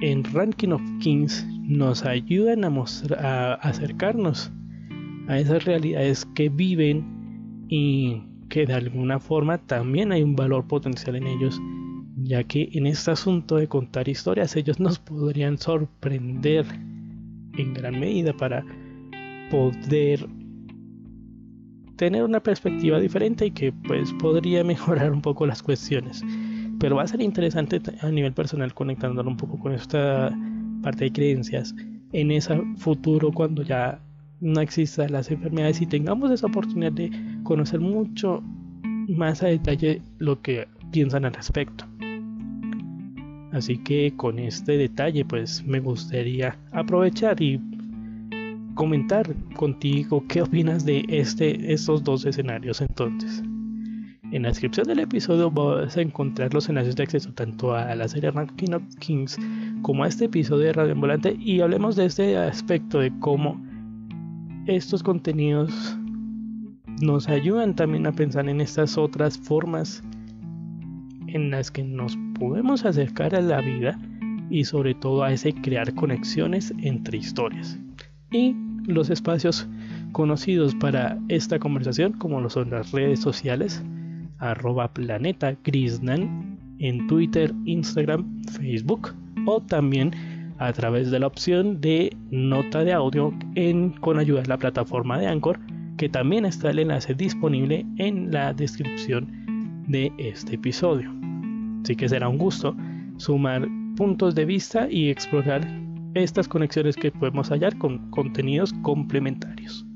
en 0.00 0.24
Ranking 0.24 0.68
of 0.68 0.82
Kings 1.00 1.46
nos 1.62 2.04
ayudan 2.04 2.64
a, 2.64 2.72
a 3.18 3.54
acercarnos 3.54 4.52
a 5.28 5.38
esas 5.38 5.64
realidades 5.64 6.26
que 6.34 6.48
viven 6.48 7.66
y 7.68 8.22
que 8.48 8.66
de 8.66 8.74
alguna 8.74 9.20
forma 9.20 9.58
también 9.58 10.10
hay 10.10 10.22
un 10.22 10.34
valor 10.34 10.66
potencial 10.66 11.16
en 11.16 11.26
ellos 11.26 11.60
ya 12.22 12.42
que 12.44 12.68
en 12.72 12.86
este 12.86 13.12
asunto 13.12 13.56
de 13.56 13.68
contar 13.68 14.08
historias 14.08 14.56
ellos 14.56 14.80
nos 14.80 14.98
podrían 14.98 15.56
sorprender 15.58 16.66
en 17.56 17.74
gran 17.74 17.98
medida 17.98 18.32
para 18.32 18.64
poder 19.50 20.28
tener 21.96 22.24
una 22.24 22.40
perspectiva 22.40 22.98
diferente 23.00 23.46
y 23.46 23.50
que 23.50 23.72
pues 23.72 24.12
podría 24.14 24.64
mejorar 24.72 25.12
un 25.12 25.22
poco 25.22 25.46
las 25.46 25.62
cuestiones. 25.62 26.22
Pero 26.80 26.96
va 26.96 27.02
a 27.02 27.08
ser 27.08 27.20
interesante 27.20 27.80
a 28.00 28.10
nivel 28.10 28.32
personal 28.32 28.72
conectándolo 28.74 29.30
un 29.30 29.36
poco 29.36 29.58
con 29.58 29.72
esta 29.72 30.32
parte 30.82 31.04
de 31.04 31.12
creencias 31.12 31.74
en 32.12 32.30
ese 32.30 32.60
futuro 32.76 33.32
cuando 33.32 33.62
ya 33.62 34.00
no 34.40 34.60
existan 34.60 35.12
las 35.12 35.30
enfermedades 35.30 35.80
y 35.80 35.86
tengamos 35.86 36.30
esa 36.30 36.46
oportunidad 36.46 36.92
de 36.92 37.10
conocer 37.42 37.80
mucho 37.80 38.42
más 39.08 39.42
a 39.42 39.48
detalle 39.48 40.02
lo 40.18 40.40
que 40.42 40.68
piensan 40.92 41.24
al 41.24 41.34
respecto. 41.34 41.84
Así 43.52 43.78
que 43.78 44.12
con 44.16 44.38
este 44.38 44.76
detalle 44.76 45.24
pues 45.24 45.64
me 45.64 45.80
gustaría 45.80 46.58
aprovechar 46.72 47.40
y 47.40 47.60
comentar 48.74 49.34
contigo 49.56 50.24
qué 50.28 50.42
opinas 50.42 50.84
de 50.84 51.04
este, 51.08 51.72
estos 51.72 52.04
dos 52.04 52.24
escenarios 52.26 52.80
entonces. 52.80 53.42
En 54.30 54.42
la 54.42 54.48
descripción 54.50 54.86
del 54.86 54.98
episodio 54.98 55.50
vas 55.50 55.96
a 55.96 56.02
encontrar 56.02 56.52
los 56.52 56.68
enlaces 56.68 56.94
de 56.94 57.02
acceso 57.02 57.32
tanto 57.32 57.74
a 57.74 57.94
la 57.94 58.06
serie 58.06 58.30
Ranking 58.30 58.74
of 58.74 58.82
Kings 58.98 59.38
como 59.80 60.04
a 60.04 60.08
este 60.08 60.26
episodio 60.26 60.66
de 60.66 60.72
Radio 60.74 60.92
Ambulante 60.92 61.34
y 61.40 61.60
hablemos 61.60 61.96
de 61.96 62.04
este 62.04 62.36
aspecto 62.36 63.00
de 63.00 63.10
cómo 63.20 63.58
estos 64.68 65.02
contenidos 65.02 65.96
nos 67.00 67.28
ayudan 67.28 67.74
también 67.74 68.06
a 68.06 68.12
pensar 68.12 68.48
en 68.48 68.60
estas 68.60 68.98
otras 68.98 69.38
formas 69.38 70.02
en 71.26 71.50
las 71.50 71.70
que 71.70 71.82
nos 71.82 72.18
podemos 72.38 72.84
acercar 72.84 73.34
a 73.34 73.40
la 73.40 73.60
vida 73.62 73.98
y 74.50 74.64
sobre 74.64 74.94
todo 74.94 75.22
a 75.22 75.32
ese 75.32 75.54
crear 75.54 75.94
conexiones 75.94 76.72
entre 76.82 77.18
historias. 77.18 77.78
Y 78.30 78.54
los 78.86 79.08
espacios 79.08 79.66
conocidos 80.12 80.74
para 80.74 81.18
esta 81.28 81.58
conversación, 81.58 82.12
como 82.12 82.40
lo 82.40 82.50
son 82.50 82.70
las 82.70 82.92
redes 82.92 83.20
sociales, 83.20 83.82
arroba 84.38 84.92
planeta 84.92 85.56
en 86.78 87.06
Twitter, 87.06 87.54
Instagram, 87.64 88.42
Facebook 88.44 89.14
o 89.46 89.60
también 89.62 90.12
a 90.58 90.72
través 90.72 91.10
de 91.10 91.20
la 91.20 91.26
opción 91.26 91.80
de 91.80 92.16
nota 92.30 92.84
de 92.84 92.92
audio 92.92 93.32
en, 93.54 93.90
con 93.90 94.18
ayuda 94.18 94.42
de 94.42 94.48
la 94.48 94.58
plataforma 94.58 95.18
de 95.18 95.26
Anchor, 95.26 95.58
que 95.96 96.08
también 96.08 96.44
está 96.44 96.70
el 96.70 96.80
enlace 96.80 97.14
disponible 97.14 97.86
en 97.96 98.30
la 98.30 98.52
descripción 98.52 99.84
de 99.88 100.12
este 100.18 100.56
episodio. 100.56 101.12
Así 101.82 101.96
que 101.96 102.08
será 102.08 102.28
un 102.28 102.38
gusto 102.38 102.76
sumar 103.16 103.66
puntos 103.96 104.34
de 104.34 104.44
vista 104.44 104.88
y 104.90 105.10
explorar 105.10 105.66
estas 106.14 106.48
conexiones 106.48 106.96
que 106.96 107.10
podemos 107.10 107.50
hallar 107.50 107.76
con 107.78 108.10
contenidos 108.10 108.72
complementarios. 108.82 109.87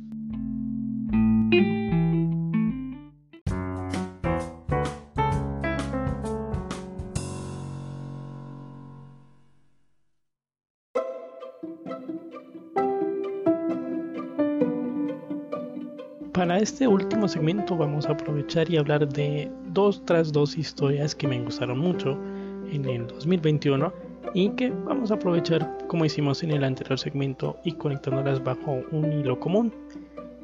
Este 16.62 16.86
último 16.86 17.26
segmento 17.26 17.76
vamos 17.76 18.06
a 18.06 18.12
aprovechar 18.12 18.70
y 18.70 18.76
hablar 18.76 19.08
de 19.08 19.50
dos 19.70 20.00
tras 20.04 20.30
dos 20.30 20.56
historias 20.56 21.12
que 21.12 21.26
me 21.26 21.42
gustaron 21.42 21.78
mucho 21.78 22.16
en 22.70 22.84
el 22.84 23.08
2021 23.08 23.92
y 24.32 24.48
que 24.50 24.70
vamos 24.70 25.10
a 25.10 25.14
aprovechar 25.14 25.76
como 25.88 26.04
hicimos 26.04 26.40
en 26.44 26.52
el 26.52 26.62
anterior 26.62 26.96
segmento 26.98 27.58
y 27.64 27.72
conectándolas 27.72 28.42
bajo 28.44 28.80
un 28.92 29.12
hilo 29.12 29.40
común. 29.40 29.74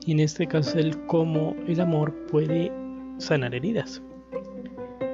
Y 0.06 0.12
en 0.12 0.20
este 0.20 0.48
caso 0.48 0.78
el 0.78 0.98
cómo 1.06 1.54
el 1.68 1.80
amor 1.80 2.12
puede 2.26 2.72
sanar 3.18 3.54
heridas. 3.54 4.02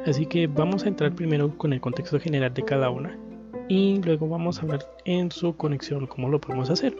Así 0.06 0.24
que 0.24 0.46
vamos 0.46 0.84
a 0.84 0.88
entrar 0.88 1.14
primero 1.14 1.56
con 1.58 1.74
el 1.74 1.82
contexto 1.82 2.18
general 2.18 2.54
de 2.54 2.62
cada 2.62 2.88
una 2.88 3.14
y 3.68 4.00
luego 4.02 4.26
vamos 4.26 4.58
a 4.58 4.62
hablar 4.62 4.80
en 5.04 5.30
su 5.30 5.54
conexión 5.54 6.06
cómo 6.06 6.30
lo 6.30 6.40
podemos 6.40 6.70
hacer. 6.70 6.96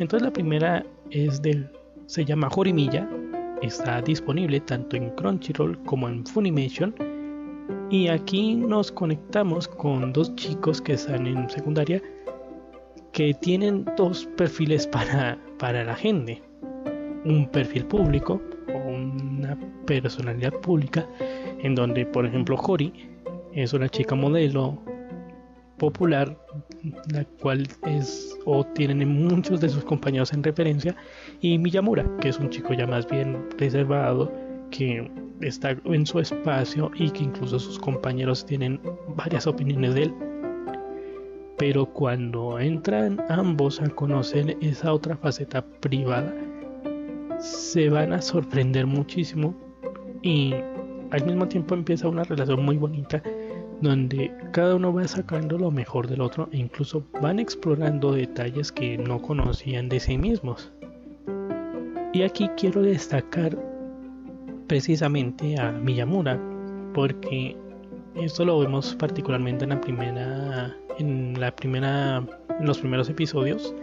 Entonces 0.00 0.22
la 0.22 0.32
primera 0.32 0.84
es 1.10 1.40
del 1.40 1.70
se 2.06 2.24
llama 2.24 2.48
Jorimilla, 2.50 3.08
está 3.62 4.00
disponible 4.00 4.60
tanto 4.60 4.96
en 4.96 5.10
Crunchyroll 5.10 5.78
como 5.84 6.08
en 6.08 6.24
Funimation. 6.24 6.94
Y 7.90 8.08
aquí 8.08 8.54
nos 8.54 8.90
conectamos 8.92 9.68
con 9.68 10.12
dos 10.12 10.34
chicos 10.36 10.80
que 10.80 10.94
están 10.94 11.26
en 11.26 11.48
secundaria 11.50 12.02
que 13.12 13.32
tienen 13.34 13.84
dos 13.96 14.26
perfiles 14.36 14.86
para, 14.92 15.38
para 15.58 15.84
la 15.84 15.94
gente. 15.94 16.42
Un 17.24 17.48
perfil 17.50 17.84
público 17.86 18.40
o 18.72 18.88
una 18.88 19.58
personalidad 19.86 20.52
pública 20.60 21.06
en 21.62 21.74
donde 21.74 22.06
por 22.06 22.26
ejemplo 22.26 22.56
Jori 22.56 22.92
es 23.52 23.72
una 23.72 23.88
chica 23.88 24.14
modelo 24.14 24.78
popular 25.78 26.36
la 27.12 27.24
cual 27.40 27.66
es 27.86 28.36
o 28.44 28.64
tienen 28.64 29.08
muchos 29.08 29.60
de 29.60 29.68
sus 29.68 29.84
compañeros 29.84 30.32
en 30.32 30.42
referencia, 30.42 30.96
y 31.40 31.58
Miyamura, 31.58 32.04
que 32.20 32.28
es 32.28 32.38
un 32.38 32.50
chico 32.50 32.74
ya 32.74 32.86
más 32.86 33.08
bien 33.08 33.48
reservado, 33.58 34.32
que 34.70 35.10
está 35.40 35.76
en 35.84 36.06
su 36.06 36.18
espacio 36.18 36.90
y 36.94 37.10
que 37.10 37.24
incluso 37.24 37.58
sus 37.58 37.78
compañeros 37.78 38.44
tienen 38.44 38.80
varias 39.16 39.46
opiniones 39.46 39.94
de 39.94 40.04
él. 40.04 40.14
Pero 41.58 41.86
cuando 41.86 42.58
entran 42.58 43.22
ambos 43.28 43.80
a 43.80 43.88
conocer 43.88 44.56
esa 44.60 44.92
otra 44.92 45.16
faceta 45.16 45.64
privada, 45.80 46.34
se 47.38 47.88
van 47.88 48.12
a 48.12 48.20
sorprender 48.20 48.86
muchísimo 48.86 49.54
y 50.22 50.54
al 51.10 51.24
mismo 51.24 51.46
tiempo 51.46 51.74
empieza 51.74 52.08
una 52.08 52.24
relación 52.24 52.64
muy 52.64 52.76
bonita 52.76 53.22
donde 53.80 54.32
cada 54.52 54.74
uno 54.74 54.92
va 54.92 55.06
sacando 55.06 55.58
lo 55.58 55.70
mejor 55.70 56.08
del 56.08 56.20
otro 56.20 56.48
e 56.52 56.58
incluso 56.58 57.04
van 57.20 57.38
explorando 57.38 58.12
detalles 58.12 58.72
que 58.72 58.96
no 58.96 59.20
conocían 59.20 59.88
de 59.88 60.00
sí 60.00 60.16
mismos. 60.16 60.72
Y 62.12 62.22
aquí 62.22 62.48
quiero 62.56 62.82
destacar 62.82 63.56
precisamente 64.66 65.58
a 65.60 65.70
Miyamura 65.72 66.40
porque 66.94 67.56
esto 68.14 68.44
lo 68.44 68.58
vemos 68.58 68.94
particularmente 68.94 69.64
en 69.64 69.70
la 69.70 69.80
primera 69.80 70.76
en 70.98 71.38
la 71.38 71.54
primera 71.54 72.24
en 72.58 72.66
los 72.66 72.78
primeros 72.78 73.10
episodios 73.10 73.74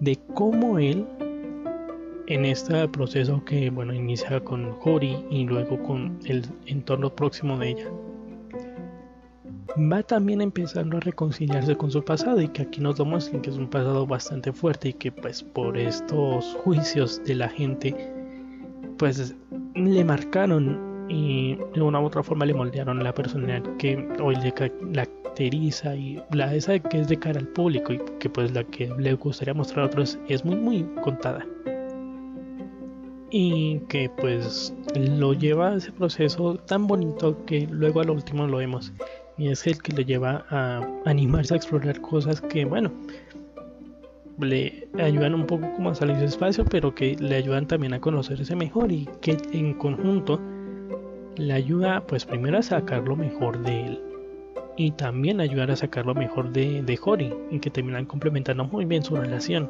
de 0.00 0.18
cómo 0.34 0.78
él 0.78 1.06
en 2.26 2.46
este 2.46 2.88
proceso 2.88 3.44
que 3.44 3.68
bueno 3.68 3.92
inicia 3.92 4.40
con 4.40 4.74
Hori 4.82 5.24
y 5.30 5.44
luego 5.44 5.80
con 5.82 6.18
el 6.24 6.46
entorno 6.66 7.14
próximo 7.14 7.58
de 7.58 7.68
ella 7.68 7.90
va 9.76 10.02
también 10.02 10.40
empezando 10.40 10.96
a 10.96 11.00
reconciliarse 11.00 11.76
con 11.76 11.90
su 11.90 12.04
pasado 12.04 12.40
y 12.40 12.48
que 12.48 12.62
aquí 12.62 12.80
nos 12.80 12.96
demuestran 12.96 13.42
que 13.42 13.50
es 13.50 13.56
un 13.56 13.68
pasado 13.68 14.06
bastante 14.06 14.52
fuerte 14.52 14.90
y 14.90 14.92
que 14.94 15.12
pues 15.12 15.42
por 15.42 15.76
estos 15.76 16.54
juicios 16.64 17.22
de 17.24 17.34
la 17.34 17.48
gente 17.48 17.94
pues 18.98 19.34
le 19.74 20.04
marcaron 20.04 21.06
y 21.08 21.56
de 21.74 21.82
una 21.82 22.00
u 22.00 22.04
otra 22.04 22.22
forma 22.22 22.44
le 22.44 22.54
moldearon 22.54 23.02
la 23.02 23.14
personalidad 23.14 23.62
que 23.76 24.08
hoy 24.22 24.36
le 24.36 24.52
caracteriza 24.52 25.94
y 25.96 26.22
la 26.32 26.54
esa 26.54 26.78
que 26.78 27.00
es 27.00 27.08
de 27.08 27.18
cara 27.18 27.40
al 27.40 27.48
público 27.48 27.92
y 27.92 28.00
que 28.18 28.28
pues 28.28 28.52
la 28.52 28.64
que 28.64 28.92
le 28.98 29.14
gustaría 29.14 29.54
mostrar 29.54 29.84
a 29.84 29.86
otros 29.86 30.18
es 30.28 30.44
muy 30.44 30.56
muy 30.56 30.82
contada. 31.02 31.44
Y 33.32 33.78
que 33.88 34.10
pues 34.18 34.74
lo 34.94 35.32
lleva 35.34 35.70
a 35.70 35.76
ese 35.76 35.92
proceso 35.92 36.56
tan 36.56 36.88
bonito 36.88 37.44
que 37.46 37.66
luego 37.70 38.00
al 38.00 38.10
último 38.10 38.46
lo 38.46 38.58
vemos 38.58 38.92
y 39.40 39.48
es 39.48 39.66
el 39.66 39.80
que 39.80 39.92
le 39.92 40.04
lleva 40.04 40.44
a 40.50 40.86
animarse 41.06 41.54
a 41.54 41.56
explorar 41.56 41.98
cosas 42.02 42.42
que 42.42 42.66
bueno 42.66 42.92
le 44.38 44.86
ayudan 44.98 45.34
un 45.34 45.46
poco 45.46 45.72
como 45.74 45.90
a 45.90 45.94
salir 45.94 46.16
de 46.16 46.26
espacio 46.26 46.64
pero 46.66 46.94
que 46.94 47.16
le 47.18 47.36
ayudan 47.36 47.66
también 47.66 47.94
a 47.94 48.00
conocerse 48.00 48.54
mejor 48.54 48.92
y 48.92 49.08
que 49.22 49.38
en 49.52 49.72
conjunto 49.74 50.38
le 51.36 51.54
ayuda 51.54 52.02
pues 52.06 52.26
primero 52.26 52.58
a 52.58 52.62
sacar 52.62 53.08
lo 53.08 53.16
mejor 53.16 53.62
de 53.62 53.86
él 53.86 54.00
y 54.76 54.90
también 54.92 55.40
ayudar 55.40 55.70
a 55.70 55.76
sacar 55.76 56.04
lo 56.04 56.14
mejor 56.14 56.52
de, 56.52 56.82
de 56.82 56.98
Hori 57.02 57.32
y 57.50 57.58
que 57.60 57.70
terminan 57.70 58.06
complementando 58.06 58.64
muy 58.64 58.86
bien 58.86 59.02
su 59.02 59.14
relación. 59.14 59.68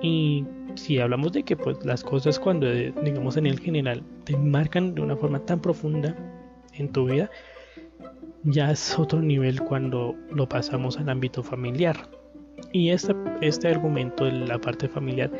Y 0.00 0.44
si 0.76 1.00
hablamos 1.00 1.32
de 1.32 1.42
que 1.42 1.56
pues 1.56 1.84
las 1.84 2.04
cosas 2.04 2.38
cuando 2.38 2.70
digamos 2.70 3.36
en 3.36 3.46
el 3.46 3.58
general 3.58 4.02
te 4.24 4.36
marcan 4.36 4.94
de 4.94 5.00
una 5.00 5.16
forma 5.16 5.40
tan 5.40 5.58
profunda 5.58 6.14
en 6.74 6.92
tu 6.92 7.06
vida 7.06 7.30
ya 8.44 8.70
es 8.70 8.98
otro 8.98 9.20
nivel 9.20 9.60
cuando 9.60 10.14
lo 10.30 10.48
pasamos 10.48 10.98
al 10.98 11.08
ámbito 11.08 11.42
familiar 11.42 11.96
y 12.72 12.90
este, 12.90 13.14
este 13.40 13.68
argumento 13.68 14.24
de 14.24 14.32
la 14.32 14.58
parte 14.58 14.88
familiar 14.88 15.30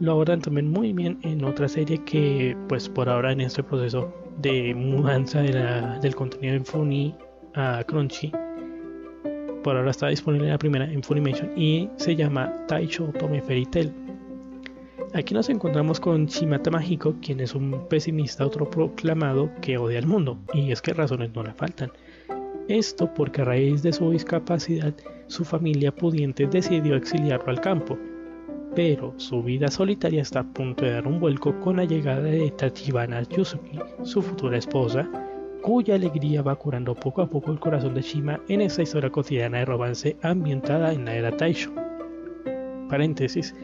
lo 0.00 0.12
abordan 0.12 0.40
también 0.40 0.70
muy 0.70 0.92
bien 0.92 1.18
en 1.22 1.44
otra 1.44 1.68
serie 1.68 1.98
que 2.04 2.56
pues 2.68 2.88
por 2.88 3.08
ahora 3.08 3.32
en 3.32 3.40
este 3.40 3.62
proceso 3.62 4.12
de 4.38 4.74
mudanza 4.74 5.40
del 5.40 6.14
contenido 6.14 6.54
en 6.54 6.64
Funny 6.64 7.14
a 7.54 7.82
Crunchy 7.84 8.30
por 9.62 9.76
ahora 9.76 9.90
está 9.90 10.08
disponible 10.08 10.48
la 10.48 10.58
primera 10.58 10.84
en 10.84 11.02
Funimation 11.02 11.50
y 11.56 11.88
se 11.96 12.14
llama 12.14 12.52
Taisho 12.68 13.06
Tome 13.18 13.40
Fairy 13.42 13.66
Tail 13.66 13.92
Aquí 15.14 15.32
nos 15.32 15.48
encontramos 15.48 15.98
con 15.98 16.26
Shimata 16.26 16.70
Mágico, 16.70 17.14
quien 17.22 17.40
es 17.40 17.54
un 17.54 17.88
pesimista 17.88 18.44
autoproclamado 18.44 19.50
que 19.62 19.78
odia 19.78 19.98
al 19.98 20.06
mundo, 20.06 20.36
y 20.52 20.72
es 20.72 20.82
que 20.82 20.92
razones 20.92 21.34
no 21.34 21.42
le 21.42 21.54
faltan. 21.54 21.90
Esto 22.68 23.12
porque 23.14 23.42
a 23.42 23.44
raíz 23.44 23.82
de 23.82 23.92
su 23.92 24.10
discapacidad, 24.10 24.94
su 25.28 25.44
familia 25.44 25.94
pudiente 25.94 26.46
decidió 26.46 26.96
exiliarlo 26.96 27.50
al 27.50 27.60
campo, 27.60 27.96
pero 28.74 29.14
su 29.16 29.42
vida 29.42 29.68
solitaria 29.68 30.22
está 30.22 30.40
a 30.40 30.52
punto 30.52 30.84
de 30.84 30.92
dar 30.92 31.06
un 31.06 31.20
vuelco 31.20 31.58
con 31.60 31.76
la 31.76 31.84
llegada 31.84 32.22
de 32.22 32.50
Tachibana 32.50 33.22
Yusuki, 33.22 33.78
su 34.02 34.20
futura 34.20 34.58
esposa, 34.58 35.08
cuya 35.62 35.94
alegría 35.94 36.42
va 36.42 36.56
curando 36.56 36.94
poco 36.94 37.22
a 37.22 37.28
poco 37.28 37.52
el 37.52 37.60
corazón 37.60 37.94
de 37.94 38.02
Shima 38.02 38.40
en 38.48 38.60
esta 38.60 38.82
historia 38.82 39.10
cotidiana 39.10 39.58
de 39.58 39.64
romance 39.64 40.16
ambientada 40.22 40.92
en 40.92 41.04
la 41.04 41.14
era 41.14 41.36
Taisho. 41.36 41.72
Paréntesis, 42.88 43.54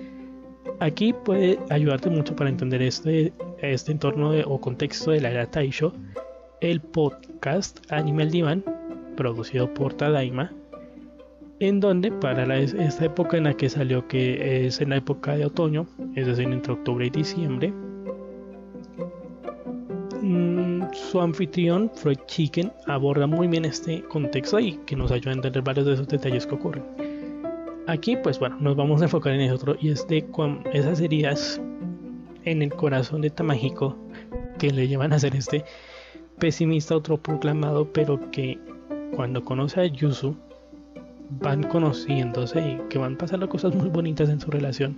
Aquí 0.80 1.12
puede 1.12 1.58
ayudarte 1.70 2.10
mucho 2.10 2.34
para 2.34 2.50
entender 2.50 2.82
este, 2.82 3.32
este 3.58 3.92
entorno 3.92 4.32
o 4.46 4.60
contexto 4.60 5.10
de 5.12 5.20
la 5.20 5.30
era 5.30 5.46
Taisho, 5.46 5.92
el 6.60 6.80
podcast 6.80 7.80
Animal 7.92 8.30
Divan, 8.30 8.64
producido 9.16 9.72
por 9.72 9.94
Tadaima, 9.94 10.52
en 11.60 11.80
donde 11.80 12.10
para 12.10 12.56
esta 12.58 13.04
época 13.04 13.36
en 13.36 13.44
la 13.44 13.54
que 13.54 13.68
salió, 13.68 14.06
que 14.08 14.66
es 14.66 14.80
en 14.80 14.90
la 14.90 14.96
época 14.96 15.36
de 15.36 15.46
otoño, 15.46 15.86
es 16.16 16.26
decir, 16.26 16.48
entre 16.48 16.72
octubre 16.72 17.06
y 17.06 17.10
diciembre, 17.10 17.72
mm, 20.20 20.92
su 20.92 21.20
anfitrión, 21.20 21.90
Freud 21.94 22.18
Chicken, 22.26 22.72
aborda 22.86 23.26
muy 23.26 23.46
bien 23.46 23.64
este 23.64 24.02
contexto 24.02 24.58
y 24.58 24.72
que 24.86 24.96
nos 24.96 25.12
ayuda 25.12 25.30
a 25.30 25.34
entender 25.34 25.62
varios 25.62 25.86
de 25.86 25.94
esos 25.94 26.08
detalles 26.08 26.46
que 26.46 26.54
ocurren. 26.54 26.84
Aquí, 27.86 28.16
pues 28.16 28.38
bueno, 28.38 28.56
nos 28.60 28.76
vamos 28.76 29.00
a 29.00 29.04
enfocar 29.04 29.32
en 29.32 29.42
el 29.42 29.52
otro 29.52 29.76
y 29.80 29.90
es 29.90 30.06
de 30.08 30.24
esas 30.72 31.00
heridas 31.00 31.60
en 32.44 32.62
el 32.62 32.72
corazón 32.72 33.20
de 33.20 33.30
Tamahiko 33.30 33.96
que 34.58 34.70
le 34.70 34.88
llevan 34.88 35.12
a 35.12 35.18
ser 35.18 35.34
este 35.34 35.64
pesimista 36.38 36.94
autoproclamado, 36.94 37.92
pero 37.92 38.18
que 38.30 38.58
cuando 39.14 39.44
conoce 39.44 39.80
a 39.80 39.86
Yusu 39.86 40.36
van 41.40 41.62
conociéndose 41.64 42.60
y 42.60 42.88
que 42.88 42.98
van 42.98 43.16
pasando 43.16 43.48
cosas 43.48 43.74
muy 43.74 43.88
bonitas 43.88 44.28
en 44.28 44.40
su 44.40 44.50
relación. 44.50 44.96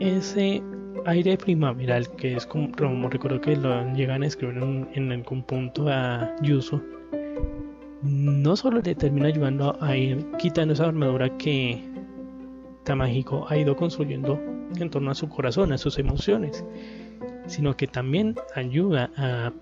Ese 0.00 0.62
aire 1.06 1.36
primaveral 1.36 2.08
que 2.16 2.36
es 2.36 2.46
como, 2.46 2.70
recuerdo 3.08 3.40
que 3.40 3.56
lo 3.56 3.92
llegan 3.92 4.22
a 4.22 4.26
escribir 4.26 4.62
en, 4.62 4.88
en 4.94 5.12
algún 5.12 5.42
punto 5.42 5.88
a 5.88 6.34
Yusu 6.42 6.80
no 8.02 8.56
solo 8.56 8.80
le 8.80 8.94
termina 8.94 9.28
ayudando 9.28 9.76
a 9.80 9.96
ir 9.96 10.26
quitando 10.38 10.74
esa 10.74 10.86
armadura 10.86 11.36
que 11.36 11.82
Tamahiko 12.84 13.46
ha 13.48 13.56
ido 13.58 13.76
construyendo 13.76 14.40
en 14.78 14.90
torno 14.90 15.10
a 15.10 15.14
su 15.14 15.28
corazón, 15.28 15.72
a 15.72 15.78
sus 15.78 15.98
emociones, 15.98 16.64
sino 17.46 17.76
que 17.76 17.86
también 17.86 18.36
ayuda 18.54 19.10
a 19.16 19.52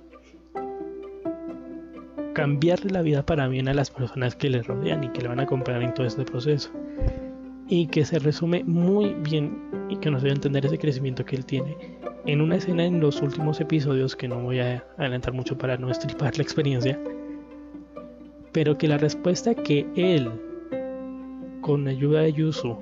cambiarle 2.39 2.93
la 2.93 3.03
vida 3.03 3.27
para 3.27 3.49
bien 3.49 3.67
a 3.67 3.75
las 3.75 3.91
personas 3.91 4.37
que 4.37 4.49
le 4.49 4.63
rodean 4.63 5.03
y 5.03 5.09
que 5.09 5.23
le 5.23 5.29
van 5.29 5.41
a 5.41 5.43
acompañar 5.43 5.83
en 5.83 5.93
todo 5.93 6.07
este 6.07 6.25
proceso. 6.25 6.71
Y 7.67 7.89
que 7.89 8.05
se 8.05 8.21
resume 8.21 8.63
muy 8.63 9.13
bien 9.15 9.59
y 9.89 9.97
que 9.97 10.09
nos 10.09 10.23
debe 10.23 10.37
entender 10.37 10.65
ese 10.65 10.79
crecimiento 10.79 11.25
que 11.25 11.35
él 11.35 11.45
tiene 11.45 11.77
en 12.27 12.41
una 12.41 12.55
escena 12.55 12.85
en 12.85 13.01
los 13.01 13.21
últimos 13.23 13.61
episodios 13.61 14.15
que 14.15 14.29
no 14.29 14.41
voy 14.41 14.61
a 14.61 14.85
adelantar 14.99 15.33
mucho 15.33 15.59
para 15.59 15.77
no 15.79 15.91
estripar 15.91 16.37
la 16.37 16.45
experiencia 16.45 16.97
pero 18.53 18.79
que 18.79 18.87
la 18.87 18.99
respuesta 18.99 19.55
que 19.55 19.87
él, 19.97 20.31
con 21.61 21.89
ayuda 21.89 22.21
de 22.21 22.33
Yusu 22.33 22.77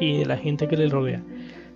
y 0.00 0.18
de 0.18 0.26
la 0.26 0.36
gente 0.36 0.66
que 0.66 0.76
le 0.76 0.88
rodea, 0.88 1.22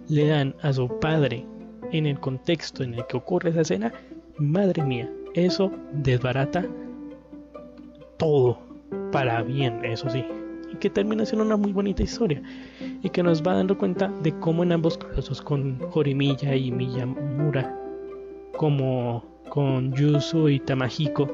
le 0.09 0.27
dan 0.27 0.57
a 0.63 0.73
su 0.73 0.89
padre 0.99 1.47
en 1.93 2.07
el 2.07 2.19
contexto 2.19 2.83
en 2.83 2.95
el 2.95 3.07
que 3.07 3.17
ocurre 3.17 3.51
esa 3.51 3.61
escena, 3.61 3.93
madre 4.37 4.83
mía, 4.85 5.11
eso 5.35 5.71
desbarata 5.93 6.67
todo 8.21 8.59
para 9.11 9.43
bien, 9.43 9.85
eso 9.85 10.09
sí. 10.09 10.25
Y 10.73 10.77
que 10.77 10.91
termina 10.91 11.25
siendo 11.27 11.45
una 11.45 11.57
muy 11.57 11.73
bonita 11.73 12.03
historia. 12.03 12.41
Y 13.03 13.09
que 13.09 13.23
nos 13.23 13.43
va 13.43 13.55
dando 13.55 13.77
cuenta 13.77 14.13
de 14.23 14.33
cómo 14.39 14.63
en 14.63 14.73
ambos 14.73 14.99
casos, 14.99 15.43
con 15.43 15.81
Jorimilla 15.91 16.55
y 16.55 16.71
Miyamura, 16.71 17.77
como 18.57 19.25
con 19.49 19.93
Yusu 19.95 20.49
y 20.49 20.61
Tamahiko, 20.61 21.27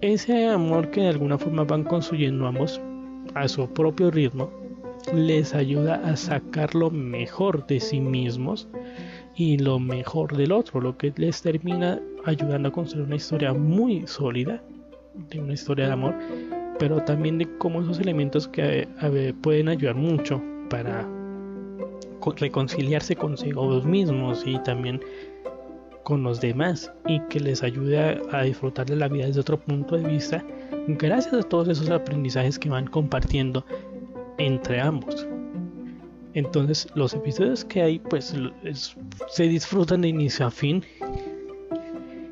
ese 0.00 0.46
amor 0.46 0.90
que 0.90 1.00
de 1.00 1.08
alguna 1.08 1.38
forma 1.38 1.64
van 1.64 1.82
construyendo 1.82 2.46
ambos 2.46 2.80
a 3.34 3.48
su 3.48 3.68
propio 3.68 4.10
ritmo 4.10 4.50
les 5.14 5.54
ayuda 5.54 5.96
a 6.04 6.16
sacar 6.16 6.74
lo 6.74 6.90
mejor 6.90 7.66
de 7.66 7.80
sí 7.80 8.00
mismos 8.00 8.68
y 9.34 9.58
lo 9.58 9.78
mejor 9.78 10.36
del 10.36 10.52
otro, 10.52 10.80
lo 10.80 10.96
que 10.96 11.12
les 11.16 11.42
termina 11.42 12.00
ayudando 12.24 12.68
a 12.68 12.72
construir 12.72 13.06
una 13.06 13.16
historia 13.16 13.52
muy 13.52 14.06
sólida, 14.06 14.62
de 15.14 15.40
una 15.40 15.52
historia 15.52 15.86
de 15.86 15.92
amor 15.92 16.14
pero 16.80 17.04
también 17.04 17.36
de 17.36 17.46
cómo 17.58 17.82
esos 17.82 18.00
elementos 18.00 18.48
que 18.48 18.88
pueden 19.42 19.68
ayudar 19.68 19.94
mucho 19.94 20.42
para 20.70 21.06
reconciliarse 22.36 23.14
consigo 23.14 23.82
mismos 23.82 24.42
y 24.46 24.58
también 24.60 24.98
con 26.04 26.22
los 26.22 26.40
demás 26.40 26.90
y 27.06 27.20
que 27.28 27.38
les 27.38 27.62
ayude 27.62 28.18
a, 28.32 28.42
disfrutar 28.42 28.86
de 28.86 28.96
la 28.96 29.08
vida 29.08 29.26
desde 29.26 29.40
otro 29.40 29.60
punto 29.60 29.96
de 29.96 30.08
vista 30.08 30.42
gracias 30.88 31.34
a 31.34 31.42
todos 31.42 31.68
esos 31.68 31.90
aprendizajes 31.90 32.58
que 32.58 32.70
van 32.70 32.86
compartiendo 32.86 33.64
entre 34.38 34.80
ambos. 34.80 35.28
Entonces 36.32 36.88
los 36.94 37.12
episodios 37.12 37.62
que 37.66 37.82
hay 37.82 37.98
pues 37.98 38.34
se 39.28 39.42
disfrutan 39.42 40.00
de 40.00 40.08
inicio 40.08 40.46
a 40.46 40.50
fin 40.50 40.82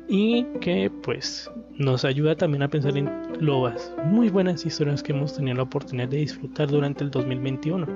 y 0.07 0.43
que 0.59 0.89
pues 1.03 1.51
nos 1.79 2.03
ayuda 2.03 2.35
también 2.35 2.61
a 2.61 2.67
pensar 2.67 2.97
en 2.97 3.09
las 3.39 3.93
muy 4.05 4.27
buenas 4.27 4.65
historias 4.65 5.01
que 5.01 5.13
hemos 5.13 5.33
tenido 5.33 5.55
la 5.55 5.63
oportunidad 5.63 6.09
de 6.09 6.17
disfrutar 6.17 6.67
durante 6.67 7.05
el 7.05 7.09
2021 7.09 7.87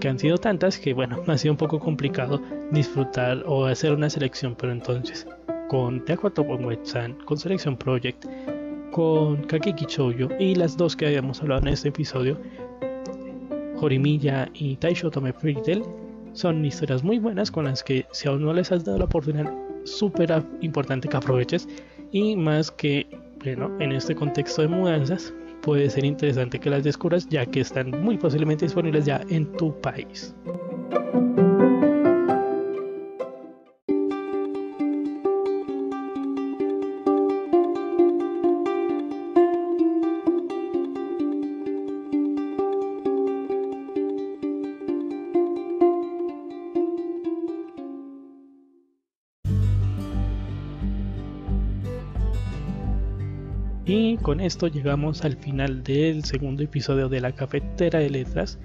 que 0.00 0.08
han 0.08 0.18
sido 0.18 0.38
tantas 0.38 0.76
que 0.76 0.92
bueno 0.92 1.22
ha 1.28 1.38
sido 1.38 1.52
un 1.52 1.56
poco 1.56 1.78
complicado 1.78 2.42
disfrutar 2.72 3.44
o 3.46 3.66
hacer 3.66 3.92
una 3.92 4.10
selección 4.10 4.56
pero 4.58 4.72
entonces 4.72 5.24
con 5.68 6.04
Teacuato 6.04 6.42
Wetsan, 6.42 7.14
con 7.24 7.38
Selección 7.38 7.76
Project 7.76 8.26
con 8.90 9.36
Kakeki 9.44 9.86
Choyo 9.86 10.28
y 10.40 10.56
las 10.56 10.76
dos 10.76 10.96
que 10.96 11.06
habíamos 11.06 11.40
hablado 11.40 11.62
en 11.62 11.68
este 11.68 11.90
episodio 11.90 12.36
Jorimilla 13.76 14.50
y 14.52 14.74
Taisho 14.76 15.12
Tome 15.12 15.32
Fairy 15.32 15.84
son 16.32 16.64
historias 16.64 17.04
muy 17.04 17.20
buenas 17.20 17.52
con 17.52 17.66
las 17.66 17.84
que 17.84 18.04
si 18.10 18.26
aún 18.26 18.44
no 18.44 18.52
les 18.52 18.72
has 18.72 18.84
dado 18.84 18.98
la 18.98 19.04
oportunidad 19.04 19.54
súper 19.84 20.42
importante 20.60 21.08
que 21.08 21.16
aproveches 21.16 21.68
y 22.12 22.36
más 22.36 22.70
que 22.70 23.06
bueno 23.42 23.70
en 23.80 23.92
este 23.92 24.14
contexto 24.14 24.62
de 24.62 24.68
mudanzas 24.68 25.34
puede 25.62 25.90
ser 25.90 26.04
interesante 26.04 26.58
que 26.58 26.70
las 26.70 26.84
descubras 26.84 27.28
ya 27.28 27.44
que 27.46 27.60
están 27.60 27.90
muy 27.90 28.16
posiblemente 28.16 28.66
disponibles 28.66 29.06
ya 29.06 29.20
en 29.28 29.50
tu 29.52 29.80
país. 29.80 30.34
Esto 54.42 54.66
llegamos 54.66 55.24
al 55.24 55.36
final 55.36 55.84
del 55.84 56.24
segundo 56.24 56.64
episodio 56.64 57.08
de 57.08 57.20
la 57.20 57.32
cafetera 57.32 58.00
de 58.00 58.10
letras, 58.10 58.58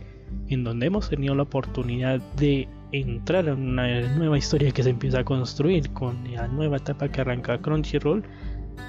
en 0.50 0.64
donde 0.64 0.88
hemos 0.88 1.10
tenido 1.10 1.36
la 1.36 1.44
oportunidad 1.44 2.20
de 2.36 2.68
entrar 2.92 3.48
en 3.48 3.60
una 3.60 4.16
nueva 4.16 4.38
historia 4.38 4.72
que 4.72 4.82
se 4.82 4.90
empieza 4.90 5.20
a 5.20 5.24
construir 5.24 5.92
con 5.92 6.18
la 6.34 6.48
nueva 6.48 6.78
etapa 6.78 7.10
que 7.10 7.22
arranca 7.22 7.62
Crunchyroll, 7.62 8.24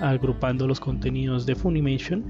agrupando 0.01 0.67
los 0.67 0.81
contenidos 0.81 1.45
de 1.45 1.55
Funimation. 1.55 2.25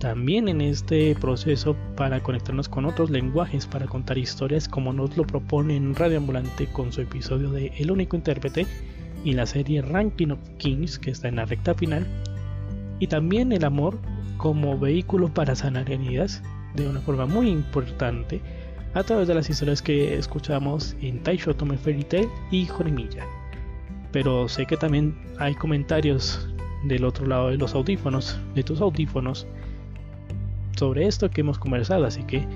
También 0.00 0.48
en 0.48 0.60
este 0.62 1.14
proceso 1.14 1.76
para 1.96 2.22
conectarnos 2.22 2.68
con 2.68 2.86
otros 2.86 3.10
lenguajes 3.10 3.66
para 3.66 3.86
contar 3.86 4.18
historias 4.18 4.68
como 4.68 4.92
nos 4.92 5.16
lo 5.16 5.26
propone 5.26 5.76
en 5.76 5.94
Radio 5.94 6.18
Ambulante 6.18 6.66
con 6.66 6.92
su 6.92 7.02
episodio 7.02 7.50
de 7.50 7.72
El 7.78 7.90
único 7.90 8.16
intérprete 8.16 8.66
y 9.24 9.32
la 9.32 9.46
serie 9.46 9.82
Ranking 9.82 10.28
of 10.28 10.40
Kings 10.58 10.98
que 10.98 11.10
está 11.10 11.28
en 11.28 11.36
la 11.36 11.46
recta 11.46 11.74
final 11.74 12.06
y 12.98 13.06
también 13.06 13.52
el 13.52 13.64
amor 13.64 13.98
como 14.36 14.78
vehículo 14.78 15.28
para 15.32 15.54
sanar 15.54 15.90
heridas 15.90 16.42
de 16.74 16.88
una 16.88 17.00
forma 17.00 17.26
muy 17.26 17.48
importante 17.48 18.40
a 18.94 19.02
través 19.02 19.28
de 19.28 19.34
las 19.34 19.50
historias 19.50 19.82
que 19.82 20.16
escuchamos 20.16 20.96
en 21.00 21.22
Taisho 21.22 21.54
Tome 21.54 21.76
Fairy 21.76 22.04
Tail 22.04 22.28
y 22.50 22.66
Jorimilla. 22.66 23.24
Pero 24.12 24.48
sé 24.48 24.66
que 24.66 24.76
también 24.76 25.14
hay 25.38 25.54
comentarios 25.54 26.48
del 26.84 27.04
otro 27.04 27.26
lado 27.26 27.48
de 27.48 27.58
los 27.58 27.74
audífonos, 27.74 28.38
de 28.54 28.62
tus 28.62 28.80
audífonos, 28.80 29.46
sobre 30.76 31.06
esto 31.06 31.30
que 31.30 31.40
hemos 31.40 31.58
conversado, 31.58 32.06
así 32.06 32.22
que 32.24 32.46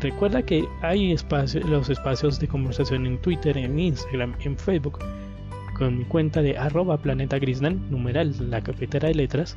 recuerda 0.00 0.42
que 0.42 0.66
hay 0.82 1.14
los 1.66 1.88
espacios 1.90 2.38
de 2.38 2.48
conversación 2.48 3.06
en 3.06 3.18
Twitter, 3.18 3.56
en 3.56 3.78
Instagram, 3.78 4.34
en 4.40 4.56
Facebook 4.56 4.98
con 5.76 5.98
mi 5.98 6.04
cuenta 6.04 6.42
de 6.42 6.56
arroba 6.56 6.96
planeta 6.98 7.38
grisnan, 7.38 7.90
numeral 7.90 8.34
la 8.50 8.62
cafetera 8.62 9.08
de 9.08 9.14
letras. 9.14 9.56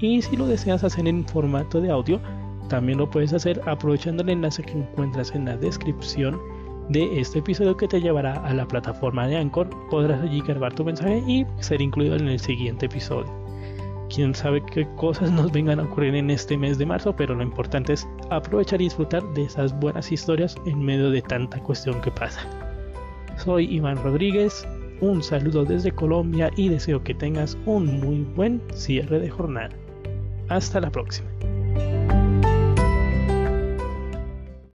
Y 0.00 0.22
si 0.22 0.36
lo 0.36 0.46
deseas 0.46 0.84
hacer 0.84 1.06
en 1.06 1.24
formato 1.26 1.80
de 1.80 1.90
audio, 1.90 2.20
también 2.68 2.98
lo 2.98 3.10
puedes 3.10 3.32
hacer 3.32 3.60
aprovechando 3.66 4.22
el 4.22 4.30
enlace 4.30 4.62
que 4.62 4.72
encuentras 4.72 5.34
en 5.34 5.44
la 5.44 5.56
descripción 5.56 6.38
de 6.88 7.20
este 7.20 7.38
episodio 7.38 7.76
que 7.76 7.88
te 7.88 8.00
llevará 8.00 8.34
a 8.44 8.54
la 8.54 8.66
plataforma 8.66 9.26
de 9.26 9.36
Anchor. 9.36 9.68
Podrás 9.90 10.22
allí 10.22 10.40
grabar 10.40 10.74
tu 10.74 10.84
mensaje 10.84 11.22
y 11.26 11.46
ser 11.60 11.80
incluido 11.80 12.16
en 12.16 12.28
el 12.28 12.40
siguiente 12.40 12.86
episodio. 12.86 13.30
Quién 14.14 14.34
sabe 14.34 14.62
qué 14.66 14.86
cosas 14.96 15.30
nos 15.30 15.52
vengan 15.52 15.80
a 15.80 15.84
ocurrir 15.84 16.14
en 16.14 16.30
este 16.30 16.56
mes 16.56 16.76
de 16.78 16.86
marzo, 16.86 17.14
pero 17.16 17.34
lo 17.34 17.42
importante 17.42 17.94
es 17.94 18.06
aprovechar 18.30 18.80
y 18.80 18.84
disfrutar 18.84 19.22
de 19.34 19.44
esas 19.44 19.78
buenas 19.78 20.12
historias 20.12 20.54
en 20.66 20.84
medio 20.84 21.10
de 21.10 21.22
tanta 21.22 21.58
cuestión 21.60 22.00
que 22.02 22.10
pasa. 22.10 22.40
Soy 23.38 23.64
Iván 23.74 24.02
Rodríguez, 24.02 24.66
un 25.02 25.20
saludo 25.20 25.64
desde 25.64 25.90
Colombia 25.90 26.50
y 26.56 26.68
deseo 26.68 27.02
que 27.02 27.12
tengas 27.12 27.58
un 27.66 28.00
muy 28.00 28.20
buen 28.36 28.62
cierre 28.72 29.18
de 29.18 29.28
jornada. 29.28 29.70
Hasta 30.48 30.80
la 30.80 30.90
próxima. 30.90 31.28